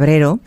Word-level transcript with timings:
Cabrero 0.00 0.40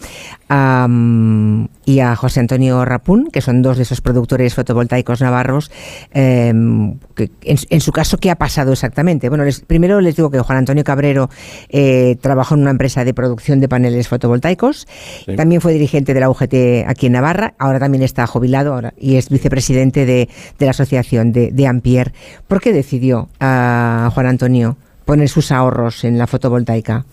y 1.86 2.00
a 2.00 2.16
José 2.16 2.40
Antonio 2.40 2.84
Rapún, 2.86 3.30
que 3.32 3.40
son 3.40 3.62
dos 3.62 3.78
de 3.78 3.84
esos 3.84 4.02
productores 4.02 4.56
fotovoltaicos 4.56 5.22
navarros. 5.22 5.70
Em, 6.12 6.98
que 7.16 7.30
en, 7.44 7.82
su 7.82 7.92
caso, 7.92 8.18
¿qué 8.18 8.32
ha 8.32 8.36
pasado 8.36 8.72
exactamente? 8.74 9.30
Bueno, 9.30 9.44
primero 9.68 10.02
les 10.02 10.16
digo 10.16 10.32
que 10.32 10.40
Juan 10.40 10.58
Antonio 10.58 10.84
Cabrero 10.84 11.30
eh, 11.70 12.18
trabajó 12.22 12.56
en 12.56 12.62
una 12.62 12.72
empresa 12.72 13.06
de 13.06 13.14
producción 13.14 13.60
de 13.60 13.70
paneles 13.70 14.08
fotovoltaicos. 14.08 14.88
También 15.38 15.62
fue 15.62 15.74
dirigente 15.74 16.16
de 16.16 16.20
la 16.20 16.32
UGT 16.32 16.88
aquí 16.88 17.06
en 17.08 17.14
Navarra. 17.14 17.54
Ahora 17.60 17.80
también 17.80 18.04
está 18.04 18.26
jubilado 18.26 18.74
ahora, 18.74 18.94
y 18.98 19.18
es 19.18 19.30
vicepresidente 19.30 20.08
de, 20.08 20.30
la 20.58 20.72
asociación 20.72 21.32
de, 21.32 21.52
de 21.52 21.68
Ampier. 21.68 22.12
¿Por 22.48 22.60
qué 22.60 22.74
decidió 22.74 23.30
a 23.40 24.10
Juan 24.14 24.26
Antonio 24.26 24.78
poner 25.06 25.30
sus 25.30 25.52
ahorros 25.52 26.04
en 26.04 26.18
la 26.18 26.26
fotovoltaica? 26.26 27.06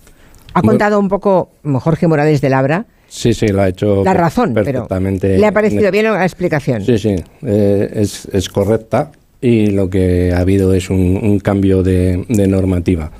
Ha 0.55 0.62
contado 0.62 0.98
un 0.98 1.09
poco 1.09 1.51
Jorge 1.62 2.07
Morales 2.07 2.41
de 2.41 2.50
Labra. 2.50 2.87
Sí, 3.09 3.35
sí, 3.35 3.49
lo 3.49 3.62
ha 3.62 3.69
hecho 3.69 4.05
la 4.05 4.14
razón, 4.14 4.54
perfectamente. 4.54 5.29
Pero 5.29 5.41
¿Le 5.41 5.46
ha 5.46 5.53
parecido 5.53 5.91
bien 5.91 6.04
la 6.04 6.25
explicación? 6.25 6.85
Sí, 6.85 6.96
sí, 6.96 7.17
eh, 7.43 7.91
es, 7.93 8.27
es, 8.32 8.49
correcta 8.49 9.11
y 9.41 9.67
lo 9.68 9.91
que 9.91 10.32
ha 10.32 10.39
habido 10.39 10.72
es 10.75 10.91
un, 10.91 11.41
cambio 11.41 11.82
de, 11.82 12.25
normativa. 12.29 13.11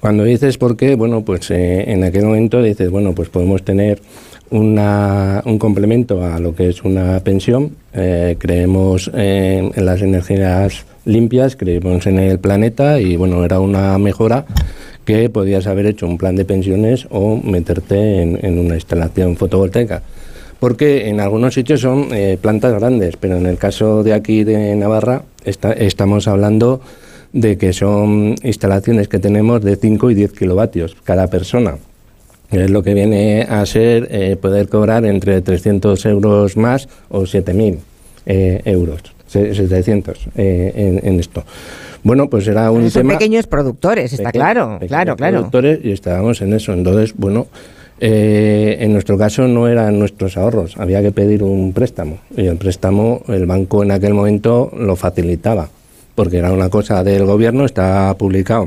Cuando 0.00 0.24
dices 0.24 0.56
por 0.56 0.76
qué, 0.76 0.94
bueno, 0.94 1.24
pues 1.24 1.50
eh, 1.50 1.90
en 1.90 2.04
aquel 2.04 2.26
momento 2.26 2.62
dices, 2.62 2.90
bueno, 2.90 3.12
pues 3.12 3.28
podemos 3.28 3.64
tener 3.64 4.00
una, 4.50 5.42
un 5.44 5.58
complemento 5.58 6.24
a 6.24 6.38
lo 6.38 6.54
que 6.54 6.68
es 6.68 6.82
una 6.84 7.18
pensión. 7.20 7.76
Eh, 7.92 8.36
creemos 8.38 9.10
en 9.12 9.72
las 9.84 10.00
energías 10.00 10.84
limpias, 11.04 11.56
creemos 11.56 12.06
en 12.06 12.18
el 12.18 12.38
planeta 12.38 13.00
y 13.00 13.16
bueno, 13.16 13.44
era 13.44 13.58
una 13.58 13.98
mejora 13.98 14.46
que 15.10 15.28
podías 15.28 15.66
haber 15.66 15.86
hecho 15.86 16.06
un 16.06 16.18
plan 16.18 16.36
de 16.36 16.44
pensiones 16.44 17.08
o 17.10 17.36
meterte 17.36 18.22
en, 18.22 18.58
una 18.60 18.76
instalación 18.76 19.34
fotovoltaica. 19.34 20.02
Porque 20.60 21.08
en 21.08 21.18
algunos 21.18 21.54
sitios 21.54 21.80
son 21.80 22.10
eh, 22.12 22.38
plantas 22.40 22.78
grandes, 22.78 23.16
pero 23.16 23.36
en 23.36 23.46
el 23.46 23.58
caso 23.58 24.04
de 24.04 24.14
aquí 24.14 24.44
de 24.44 24.76
Navarra 24.76 25.24
estamos 25.44 26.28
hablando 26.28 26.80
de 27.32 27.58
que 27.58 27.72
son 27.72 28.36
instalaciones 28.44 29.08
que 29.08 29.18
tenemos 29.18 29.62
de 29.62 29.74
5 29.74 30.12
y 30.12 30.14
10 30.14 30.32
kilovatios 30.32 30.96
cada 31.02 31.26
persona. 31.26 31.78
Es 32.52 32.70
lo 32.70 32.84
que 32.84 32.94
viene 32.94 33.42
a 33.48 33.66
ser 33.66 34.06
eh, 34.12 34.36
poder 34.36 34.68
cobrar 34.68 35.04
entre 35.06 35.40
300 35.40 36.06
euros 36.06 36.56
más 36.56 36.88
o 37.08 37.22
7.000 37.22 37.78
eh, 38.26 38.62
euros, 38.64 39.00
700 39.30 40.18
en, 40.36 41.00
en 41.02 41.20
esto. 41.20 41.44
Bueno, 42.02 42.30
pues 42.30 42.46
era 42.48 42.70
un 42.70 42.90
Son 42.90 43.08
pequeños 43.08 43.46
productores, 43.46 44.12
está 44.12 44.32
claro, 44.32 44.78
claro, 44.86 45.16
claro. 45.16 45.38
productores 45.38 45.80
y 45.84 45.92
estábamos 45.92 46.40
en 46.40 46.54
eso. 46.54 46.72
Entonces, 46.72 47.14
bueno, 47.16 47.46
eh, 48.00 48.78
en 48.80 48.94
nuestro 48.94 49.18
caso 49.18 49.46
no 49.46 49.68
eran 49.68 49.98
nuestros 49.98 50.38
ahorros, 50.38 50.78
había 50.78 51.02
que 51.02 51.12
pedir 51.12 51.42
un 51.42 51.72
préstamo. 51.74 52.18
Y 52.34 52.46
el 52.46 52.56
préstamo, 52.56 53.22
el 53.28 53.44
banco 53.44 53.82
en 53.82 53.90
aquel 53.90 54.14
momento 54.14 54.72
lo 54.74 54.96
facilitaba, 54.96 55.68
porque 56.14 56.38
era 56.38 56.52
una 56.52 56.70
cosa 56.70 57.04
del 57.04 57.26
gobierno, 57.26 57.66
está 57.66 58.14
publicado 58.16 58.66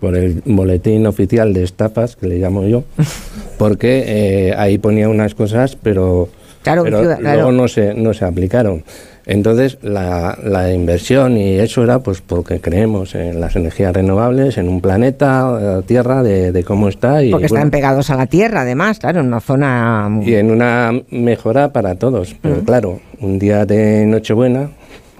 por 0.00 0.16
el 0.16 0.42
boletín 0.46 1.06
oficial 1.06 1.52
de 1.52 1.64
estafas, 1.64 2.16
que 2.16 2.26
le 2.26 2.38
llamo 2.38 2.64
yo, 2.66 2.84
porque 3.58 4.04
eh, 4.06 4.54
ahí 4.56 4.78
ponía 4.78 5.10
unas 5.10 5.34
cosas, 5.34 5.76
pero, 5.82 6.30
claro, 6.62 6.84
luego 6.86 7.52
no 7.52 7.68
se, 7.68 7.92
no 7.92 8.14
se 8.14 8.24
aplicaron. 8.24 8.82
Entonces, 9.28 9.76
la, 9.82 10.38
la, 10.42 10.72
inversión 10.72 11.36
y 11.36 11.58
eso 11.58 11.84
era 11.84 11.98
pues 11.98 12.22
porque 12.22 12.62
creemos 12.62 13.14
en 13.14 13.42
las 13.42 13.56
energías 13.56 13.92
renovables, 13.92 14.56
en 14.56 14.70
un 14.70 14.80
planeta, 14.80 15.80
eh, 15.80 15.82
Tierra, 15.84 16.22
de, 16.22 16.64
cómo 16.66 16.88
está. 16.88 17.22
Y, 17.22 17.30
porque 17.30 17.44
están 17.44 17.70
pegados 17.70 18.08
a 18.08 18.16
la 18.16 18.26
Tierra, 18.26 18.62
además, 18.62 18.98
claro, 18.98 19.20
en 19.20 19.26
una 19.26 19.40
zona... 19.40 20.08
Y 20.24 20.34
en 20.34 20.50
una 20.50 20.92
mejora 21.10 21.74
para 21.74 21.96
todos. 21.96 22.36
Pero 22.40 22.60
claro, 22.64 23.00
un 23.20 23.38
día 23.38 23.66
de 23.66 24.06
Nochebuena, 24.06 24.70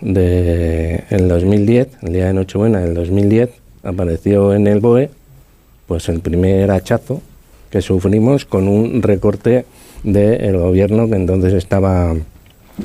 de, 0.00 1.04
el 1.10 1.28
2010, 1.28 1.88
el 2.00 2.12
día 2.14 2.28
de 2.28 2.32
Nochebuena 2.32 2.80
del 2.80 2.94
2010, 2.94 3.50
apareció 3.82 4.54
en 4.54 4.68
el 4.68 4.80
BOE 4.80 5.10
pues 5.86 6.08
el 6.08 6.20
primer 6.20 6.70
hachazo 6.70 7.20
que 7.68 7.82
sufrimos 7.82 8.46
con 8.46 8.68
un 8.68 9.02
recorte 9.02 9.66
del 10.02 10.56
gobierno 10.56 11.10
que 11.10 11.16
entonces 11.16 11.52
estaba 11.52 12.14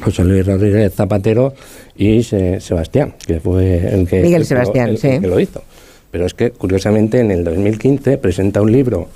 José 0.02 0.24
Luis 0.24 0.46
Rodríguez 0.46 0.94
Zapatero 0.94 1.54
y 1.96 2.24
Sebastián, 2.24 3.16
que 3.26 3.40
fue 3.40 3.94
el 3.94 4.08
que, 4.08 4.22
Miguel 4.22 4.46
Sebastián, 4.46 4.96
que 4.98 5.20
lo 5.22 5.40
hizo. 5.40 5.64
Pero 6.12 6.26
es 6.26 6.34
que, 6.34 6.52
curiosamente, 6.52 7.20
en 7.20 7.32
el 7.32 7.44
2015 7.44 8.18
presenta 8.18 8.62
un 8.62 8.72
libro 8.72 9.08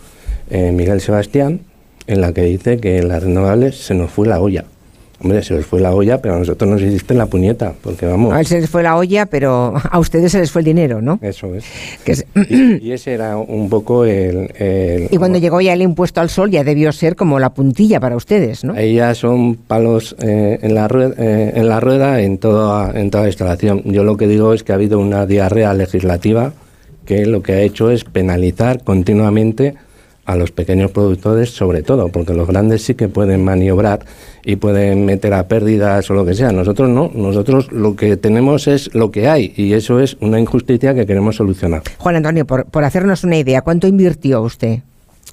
eh, 0.49 0.71
Miguel 0.71 1.01
Sebastián 1.01 1.61
en 2.07 2.21
la 2.21 2.33
que 2.33 2.41
dice 2.41 2.79
que 2.79 2.97
en 2.97 3.09
las 3.09 3.23
renovables 3.23 3.75
se 3.75 3.93
nos 3.93 4.11
fue 4.11 4.27
la 4.27 4.39
olla. 4.39 4.65
Hombre, 5.19 5.41
se 5.41 5.55
les 5.55 5.65
fue 5.65 5.79
la 5.79 5.95
olla, 5.95 6.21
pero 6.21 6.35
a 6.35 6.39
nosotros 6.39 6.69
nos 6.69 6.81
hiciste 6.81 7.15
la 7.15 7.25
puñeta, 7.25 7.73
porque 7.81 8.05
vamos. 8.05 8.33
A 8.33 8.39
él 8.39 8.45
se 8.45 8.61
les 8.61 8.69
fue 8.69 8.83
la 8.83 8.95
olla, 8.95 9.25
pero 9.25 9.73
a 9.91 9.99
ustedes 9.99 10.31
se 10.31 10.39
les 10.39 10.51
fue 10.51 10.61
el 10.61 10.65
dinero, 10.65 11.01
¿no? 11.01 11.17
Eso 11.21 11.55
es. 11.55 11.65
y, 12.49 12.91
ese 12.91 13.13
era 13.13 13.37
un 13.37 13.69
poco 13.69 14.05
el. 14.05 15.07
y 15.09 15.17
cuando 15.17 15.39
llegó 15.39 15.59
ya 15.59 15.73
el 15.73 15.81
impuesto 15.81 16.21
al 16.21 16.29
sol, 16.29 16.51
ya 16.51 16.63
debió 16.63 16.91
ser 16.91 17.15
como 17.15 17.39
la 17.39 17.53
puntilla 17.53 17.99
para 17.99 18.15
ustedes, 18.15 18.63
¿no? 18.63 18.73
Ahí 18.73 18.95
ya 18.95 19.15
son 19.15 19.55
palos 19.55 20.15
eh, 20.19 20.59
en, 20.61 20.75
la 20.75 20.87
rueda, 20.87 21.15
eh, 21.17 21.53
en 21.55 21.67
la 21.67 21.79
rueda 21.79 22.21
en 22.21 22.37
toda, 22.37 22.91
en 22.99 23.09
toda 23.09 23.23
la 23.23 23.29
instalación. 23.29 23.81
Yo 23.85 24.03
lo 24.03 24.17
que 24.17 24.27
digo 24.27 24.53
es 24.53 24.63
que 24.63 24.71
ha 24.71 24.75
habido 24.75 24.99
una 24.99 25.25
diarrea 25.25 25.73
legislativa 25.73 26.53
que 27.05 27.25
lo 27.25 27.41
que 27.41 27.53
ha 27.53 27.61
hecho 27.61 27.89
es 27.89 28.03
penalizar 28.03 28.83
continuamente 28.83 29.75
a 30.27 30.35
los 30.35 30.51
pequeños 30.51 30.91
productores 30.91 31.51
sobre 31.51 31.81
todo, 31.81 32.09
porque 32.09 32.33
los 32.33 32.47
grandes 32.47 32.83
sí 32.83 32.95
que 32.95 33.07
pueden 33.07 33.45
maniobrar 33.45 34.05
y 34.43 34.57
pueden 34.57 35.05
meter 35.05 35.33
a 35.33 35.47
pérdidas 35.47 36.11
o 36.11 36.13
lo 36.13 36.25
que 36.25 36.35
sea. 36.35 36.51
Nosotros 36.51 36.89
no, 36.89 37.09
nosotros 37.15 37.71
lo 37.71 37.95
que 37.95 38.17
tenemos 38.17 38.67
es 38.67 38.93
lo 38.93 39.09
que 39.09 39.29
hay 39.29 39.53
y 39.55 39.71
eso 39.71 40.01
es 40.01 40.17
una 40.19 40.37
injusticia 40.39 40.93
que 40.93 41.05
queremos 41.05 41.37
solucionar. 41.37 41.81
Juan 41.97 42.17
Antonio, 42.17 42.45
por, 42.45 42.65
por 42.65 42.83
hacernos 42.83 43.23
una 43.23 43.37
idea, 43.37 43.61
¿cuánto 43.61 43.87
invirtió 43.87 44.41
usted? 44.41 44.81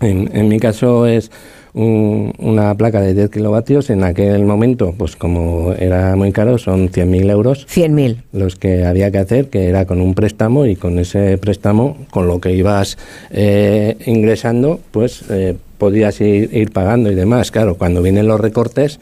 En, 0.00 0.30
en 0.32 0.48
mi 0.48 0.60
caso 0.60 1.06
es 1.06 1.30
una 1.74 2.74
placa 2.76 3.00
de 3.00 3.14
10 3.14 3.30
kilovatios. 3.30 3.90
En 3.90 4.04
aquel 4.04 4.44
momento, 4.44 4.94
pues 4.96 5.16
como 5.16 5.72
era 5.72 6.14
muy 6.16 6.32
caro, 6.32 6.56
son 6.56 6.88
100.000 6.88 7.30
euros. 7.30 7.66
100.000. 7.66 8.22
Los 8.32 8.56
que 8.56 8.84
había 8.84 9.10
que 9.10 9.18
hacer, 9.18 9.50
que 9.50 9.68
era 9.68 9.84
con 9.84 10.00
un 10.00 10.14
préstamo 10.14 10.66
y 10.66 10.76
con 10.76 10.98
ese 10.98 11.36
préstamo, 11.38 11.96
con 12.10 12.28
lo 12.28 12.40
que 12.40 12.52
ibas 12.52 12.96
eh, 13.30 13.96
ingresando, 14.06 14.80
pues 14.92 15.24
eh, 15.30 15.56
podías 15.78 16.20
ir, 16.20 16.54
ir 16.54 16.70
pagando 16.70 17.10
y 17.10 17.14
demás. 17.14 17.50
Claro, 17.50 17.76
cuando 17.76 18.02
vienen 18.02 18.28
los 18.28 18.40
recortes, 18.40 19.00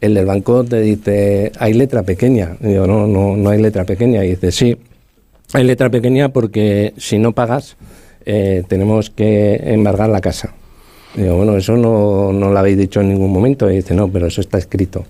el 0.00 0.14
del 0.14 0.26
banco 0.26 0.64
te 0.64 0.80
dice, 0.80 1.52
hay 1.58 1.74
letra 1.74 2.02
pequeña. 2.04 2.56
Y 2.60 2.68
digo, 2.68 2.86
no, 2.86 3.06
no, 3.06 3.36
no 3.36 3.50
hay 3.50 3.60
letra 3.60 3.84
pequeña. 3.84 4.24
Y 4.24 4.30
dice, 4.30 4.50
sí, 4.50 4.76
hay 5.52 5.64
letra 5.64 5.90
pequeña 5.90 6.30
porque 6.30 6.94
si 6.96 7.18
no 7.18 7.32
pagas, 7.32 7.76
eh, 8.24 8.62
tenemos 8.68 9.10
que 9.10 9.60
embargar 9.64 10.08
la 10.08 10.20
casa. 10.20 10.54
Digo, 11.14 11.36
bueno, 11.36 11.56
eso 11.56 11.76
no, 11.76 12.32
no 12.32 12.50
lo 12.50 12.58
habéis 12.58 12.78
dicho 12.78 13.00
en 13.00 13.08
ningún 13.08 13.32
momento. 13.32 13.70
Y 13.70 13.76
dice, 13.76 13.94
no, 13.94 14.08
pero 14.08 14.26
eso 14.26 14.40
está 14.40 14.58
escrito. 14.58 15.04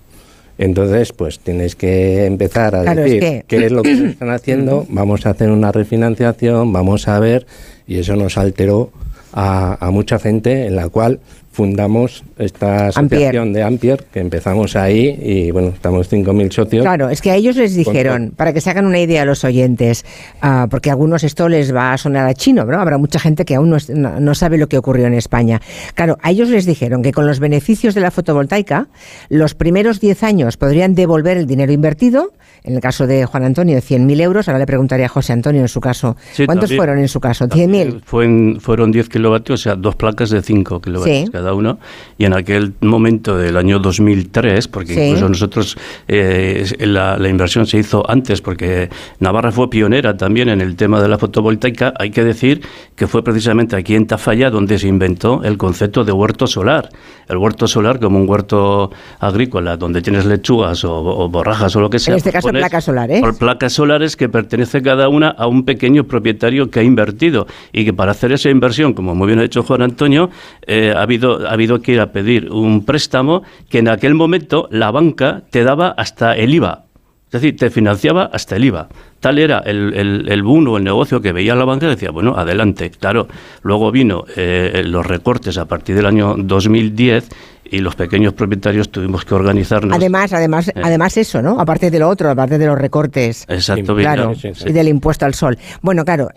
Entonces, 0.58 1.12
pues 1.12 1.38
tienes 1.38 1.76
que 1.76 2.26
empezar 2.26 2.74
a 2.74 2.82
decir 2.94 3.44
qué 3.46 3.66
es 3.66 3.70
lo 3.70 3.82
que 3.82 3.92
están 3.92 4.30
haciendo, 4.30 4.86
vamos 4.88 5.24
a 5.24 5.30
hacer 5.30 5.50
una 5.50 5.70
refinanciación, 5.70 6.72
vamos 6.72 7.06
a 7.06 7.20
ver, 7.20 7.46
y 7.86 7.98
eso 7.98 8.16
nos 8.16 8.36
alteró 8.36 8.90
a, 9.32 9.86
a 9.86 9.90
mucha 9.92 10.18
gente 10.18 10.66
en 10.66 10.74
la 10.74 10.88
cual 10.88 11.20
fundamos 11.58 12.22
esta 12.38 12.86
asociación 12.86 13.52
de 13.52 13.64
Ampier, 13.64 14.04
que 14.12 14.20
empezamos 14.20 14.76
ahí 14.76 15.18
y 15.20 15.50
bueno, 15.50 15.70
estamos 15.70 16.08
5.000 16.08 16.52
socios. 16.52 16.84
Claro, 16.84 17.10
es 17.10 17.20
que 17.20 17.32
a 17.32 17.34
ellos 17.34 17.56
les 17.56 17.74
dijeron, 17.74 18.32
para 18.36 18.52
que 18.52 18.60
se 18.60 18.70
hagan 18.70 18.86
una 18.86 19.00
idea 19.00 19.22
a 19.22 19.24
los 19.24 19.42
oyentes, 19.42 20.04
uh, 20.40 20.68
porque 20.68 20.90
a 20.90 20.92
algunos 20.92 21.24
esto 21.24 21.48
les 21.48 21.74
va 21.74 21.92
a 21.92 21.98
sonar 21.98 22.28
a 22.28 22.34
chino, 22.34 22.64
¿no? 22.64 22.80
Habrá 22.80 22.96
mucha 22.96 23.18
gente 23.18 23.44
que 23.44 23.56
aún 23.56 23.70
no, 23.70 23.78
no, 24.20 24.34
sabe 24.36 24.56
lo 24.56 24.68
que 24.68 24.78
ocurrió 24.78 25.08
en 25.08 25.14
España. 25.14 25.60
Claro, 25.96 26.16
a 26.22 26.30
ellos 26.30 26.48
les 26.48 26.64
dijeron 26.64 27.02
que 27.02 27.10
con 27.10 27.26
los 27.26 27.40
beneficios 27.40 27.92
de 27.96 28.02
la 28.02 28.12
fotovoltaica, 28.12 28.86
los 29.28 29.56
primeros 29.56 29.98
10 29.98 30.22
años 30.22 30.56
podrían 30.56 30.94
devolver 30.94 31.38
el 31.38 31.48
dinero 31.48 31.72
invertido, 31.72 32.34
en 32.64 32.74
el 32.74 32.80
caso 32.80 33.06
de 33.06 33.24
Juan 33.26 33.44
Antonio, 33.44 33.78
100.000 33.78 34.20
euros, 34.20 34.48
ahora 34.48 34.58
le 34.58 34.66
preguntaría 34.66 35.06
a 35.06 35.08
José 35.08 35.32
Antonio 35.32 35.60
en 35.60 35.68
su 35.68 35.80
caso. 35.80 36.16
¿Cuántos 36.46 36.74
fueron 36.74 36.98
en 36.98 37.08
su 37.08 37.20
caso? 37.20 37.46
¿100.000? 37.46 38.60
Fueron 38.60 38.92
10 38.92 39.08
kilovatios, 39.08 39.60
o 39.60 39.62
sea, 39.62 39.74
dos 39.74 39.96
placas 39.96 40.30
de 40.30 40.42
5 40.42 40.80
kilovatios 40.80 41.30
cada 41.30 41.54
uno. 41.54 41.78
Y 42.16 42.24
en 42.24 42.34
aquel 42.34 42.74
momento 42.80 43.36
del 43.36 43.56
año 43.56 43.78
2003, 43.78 44.68
porque 44.68 45.06
incluso 45.08 45.28
nosotros 45.28 45.76
eh, 46.06 46.66
la, 46.80 47.28
inversión 47.28 47.66
se 47.66 47.78
hizo 47.78 48.08
antes, 48.10 48.40
porque 48.40 48.88
Navarra 49.20 49.52
fue 49.52 49.70
pionera 49.70 50.16
también 50.16 50.48
en 50.48 50.60
el 50.60 50.76
tema 50.76 51.00
de 51.00 51.08
la 51.08 51.18
fotovoltaica, 51.18 51.94
hay 51.98 52.10
que 52.10 52.24
decir 52.24 52.62
que 52.96 53.06
fue 53.06 53.22
precisamente 53.22 53.76
aquí 53.76 53.94
en 53.94 54.06
Tafalla 54.06 54.50
donde 54.50 54.78
se 54.78 54.88
inventó 54.88 55.42
el 55.44 55.58
concepto 55.58 56.04
de 56.04 56.12
huerto 56.12 56.46
solar. 56.46 56.88
El 57.28 57.36
huerto 57.36 57.68
solar 57.68 58.00
como 58.00 58.18
un 58.18 58.28
huerto 58.28 58.90
agrícola 59.20 59.76
donde 59.76 60.00
tienes 60.00 60.24
lechugas 60.24 60.84
o, 60.84 61.28
borrajas 61.28 61.76
o 61.76 61.80
lo 61.80 61.90
que 61.90 61.98
sea. 61.98 62.14
En 62.14 62.18
este 62.18 62.32
caso 62.32 62.47
ser 62.52 62.60
placas 62.60 62.84
solares. 62.84 63.20
Por 63.20 63.38
placas 63.38 63.72
solares 63.72 64.16
que 64.16 64.28
pertenece 64.28 64.82
cada 64.82 65.08
una 65.08 65.28
a 65.28 65.46
un 65.46 65.64
pequeño 65.64 66.04
propietario 66.04 66.70
que 66.70 66.80
ha 66.80 66.82
invertido 66.82 67.46
y 67.72 67.84
que 67.84 67.92
para 67.92 68.12
hacer 68.12 68.32
esa 68.32 68.50
inversión, 68.50 68.94
como 68.94 69.14
muy 69.14 69.26
bien 69.26 69.38
ha 69.38 69.42
dicho 69.42 69.62
Juan 69.62 69.82
Antonio, 69.82 70.30
eh, 70.66 70.92
ha, 70.96 71.02
habido, 71.02 71.46
ha 71.46 71.52
habido 71.52 71.80
que 71.80 71.92
ir 71.92 72.00
a 72.00 72.12
pedir 72.12 72.50
un 72.50 72.84
préstamo 72.84 73.42
que 73.68 73.78
en 73.78 73.88
aquel 73.88 74.14
momento 74.14 74.68
la 74.70 74.90
banca 74.90 75.42
te 75.50 75.64
daba 75.64 75.88
hasta 75.90 76.36
el 76.36 76.54
IVA. 76.54 76.84
Es 77.26 77.42
decir, 77.42 77.56
te 77.58 77.68
financiaba 77.68 78.30
hasta 78.32 78.56
el 78.56 78.64
IVA. 78.64 78.88
Tal 79.20 79.38
era 79.38 79.58
el, 79.58 79.92
el, 79.94 80.28
el 80.30 80.42
boom 80.42 80.68
o 80.68 80.76
el 80.78 80.84
negocio 80.84 81.20
que 81.20 81.32
veía 81.32 81.54
la 81.54 81.66
banca 81.66 81.84
que 81.84 81.90
decía, 81.90 82.10
bueno, 82.10 82.34
adelante. 82.36 82.90
Claro, 82.90 83.28
luego 83.62 83.90
vino 83.90 84.24
eh, 84.34 84.82
los 84.86 85.04
recortes 85.04 85.58
a 85.58 85.66
partir 85.66 85.94
del 85.94 86.06
año 86.06 86.36
2010 86.38 87.28
y 87.70 87.80
los 87.80 87.94
pequeños 87.96 88.32
propietarios 88.32 88.90
tuvimos 88.90 89.24
que 89.24 89.34
organizarnos. 89.34 89.94
Además, 89.96 90.32
además, 90.32 90.68
eh. 90.68 90.72
además 90.82 91.16
eso, 91.16 91.42
¿no? 91.42 91.60
Aparte 91.60 91.90
de 91.90 91.98
lo 91.98 92.08
otro, 92.08 92.30
aparte 92.30 92.58
de 92.58 92.66
los 92.66 92.78
recortes. 92.78 93.44
Exacto, 93.48 93.94
claro, 93.94 94.32
y 94.66 94.72
del 94.72 94.88
impuesto 94.88 95.26
al 95.26 95.34
sol. 95.34 95.58
Bueno, 95.82 96.04
claro, 96.04 96.28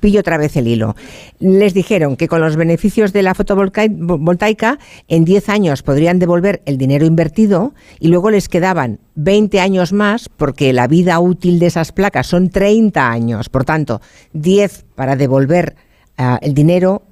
pillo 0.00 0.20
otra 0.20 0.38
vez 0.38 0.56
el 0.56 0.68
hilo. 0.68 0.96
Les 1.38 1.74
dijeron 1.74 2.16
que 2.16 2.28
con 2.28 2.40
los 2.40 2.56
beneficios 2.56 3.12
de 3.12 3.22
la 3.22 3.34
fotovoltaica 3.34 4.78
en 5.08 5.24
10 5.24 5.48
años 5.48 5.82
podrían 5.82 6.18
devolver 6.18 6.62
el 6.66 6.78
dinero 6.78 7.06
invertido 7.06 7.74
y 7.98 8.08
luego 8.08 8.30
les 8.30 8.48
quedaban 8.48 9.00
20 9.14 9.60
años 9.60 9.92
más 9.92 10.28
porque 10.28 10.72
la 10.72 10.86
vida 10.86 11.18
útil 11.20 11.58
de 11.58 11.66
esas 11.66 11.92
placas 11.92 12.26
son 12.26 12.50
30 12.50 13.10
años. 13.10 13.48
Por 13.48 13.64
tanto, 13.64 14.00
10 14.32 14.84
para 14.94 15.16
devolver 15.16 15.76
uh, 16.18 16.36
el 16.40 16.54
dinero 16.54 17.02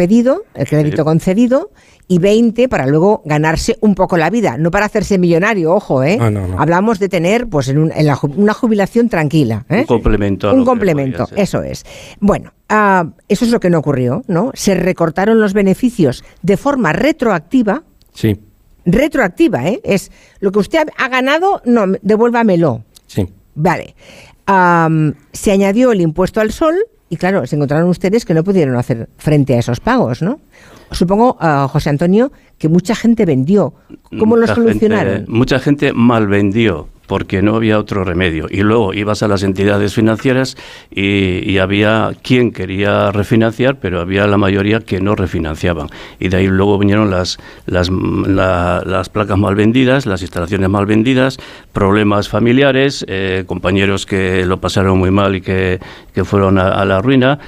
pedido, 0.00 0.44
el 0.54 0.66
crédito 0.66 1.04
concedido, 1.04 1.72
y 2.08 2.18
20 2.18 2.70
para 2.70 2.86
luego 2.86 3.20
ganarse 3.26 3.76
un 3.82 3.94
poco 3.94 4.16
la 4.16 4.30
vida, 4.30 4.56
no 4.56 4.70
para 4.70 4.86
hacerse 4.86 5.18
millonario, 5.18 5.74
ojo, 5.74 6.02
¿eh? 6.02 6.18
Hablamos 6.56 6.98
de 6.98 7.10
tener 7.10 7.48
pues 7.48 7.68
en, 7.68 7.92
una 8.34 8.54
jubilación 8.54 9.10
tranquila. 9.10 9.66
¿eh? 9.68 9.80
Un 9.80 9.84
complemento. 9.84 10.54
Un 10.54 10.64
complemento, 10.64 11.28
eso 11.36 11.62
es. 11.62 11.84
Bueno, 12.18 12.54
uh, 12.70 13.10
eso 13.28 13.44
es 13.44 13.50
lo 13.50 13.60
que 13.60 13.68
no 13.68 13.78
ocurrió, 13.78 14.24
¿no? 14.26 14.52
Se 14.54 14.74
recortaron 14.74 15.38
los 15.38 15.52
beneficios 15.52 16.24
de 16.40 16.56
forma 16.56 16.94
retroactiva. 16.94 17.82
Sí. 18.14 18.40
Retroactiva, 18.86 19.68
¿eh? 19.68 19.82
Es 19.84 20.10
lo 20.38 20.50
que 20.50 20.60
usted 20.60 20.88
ha 20.96 21.08
ganado, 21.10 21.60
no, 21.66 21.84
devuélvamelo. 22.00 22.84
Sí. 23.06 23.28
Vale. 23.54 23.94
Um, 24.48 25.12
se 25.30 25.52
añadió 25.52 25.92
el 25.92 26.00
impuesto 26.00 26.40
al 26.40 26.52
sol 26.52 26.74
y 27.10 27.16
claro, 27.16 27.44
se 27.46 27.56
encontraron 27.56 27.88
ustedes 27.90 28.24
que 28.24 28.32
no 28.34 28.44
pudieron 28.44 28.76
hacer 28.76 29.08
frente 29.18 29.56
a 29.56 29.58
esos 29.58 29.80
pagos, 29.80 30.22
¿no? 30.22 30.40
Supongo, 30.92 31.36
uh, 31.40 31.66
José 31.68 31.90
Antonio, 31.90 32.32
que 32.56 32.68
mucha 32.68 32.94
gente 32.94 33.26
vendió. 33.26 33.74
¿Cómo 34.18 34.36
lo 34.36 34.46
solucionaron? 34.46 35.24
mucha 35.28 35.58
gente 35.58 35.92
mal 35.92 36.28
vendió 36.28 36.88
porque 37.10 37.42
no 37.42 37.56
había 37.56 37.76
otro 37.76 38.04
remedio. 38.04 38.46
Y 38.48 38.60
luego 38.60 38.94
ibas 38.94 39.24
a 39.24 39.26
las 39.26 39.42
entidades 39.42 39.94
financieras 39.94 40.56
y, 40.92 41.58
había 41.58 42.12
quien 42.22 42.52
quería 42.52 43.10
refinanciar, 43.10 43.80
pero 43.80 44.00
había 44.00 44.28
la 44.28 44.36
mayoría 44.36 44.78
que 44.78 45.00
no 45.00 45.16
refinanciaban. 45.16 45.88
Y 46.20 46.28
de 46.28 46.36
ahí 46.36 46.46
luego 46.46 46.78
vinieron 46.78 47.10
las, 47.10 47.38
las, 47.66 47.90
las 47.90 49.08
placas 49.08 49.36
mal 49.36 49.56
vendidas, 49.56 50.06
las 50.06 50.22
instalaciones 50.22 50.70
mal 50.70 50.86
vendidas, 50.86 51.38
problemas 51.72 52.28
familiares, 52.28 53.04
eh, 53.08 53.42
compañeros 53.44 54.06
que 54.06 54.46
lo 54.46 54.60
pasaron 54.60 54.96
muy 54.96 55.10
mal 55.10 55.34
y 55.34 55.40
que, 55.40 55.80
que 56.14 56.24
fueron 56.24 56.60
a 56.60 56.84
la 56.84 57.02
ruina, 57.02 57.40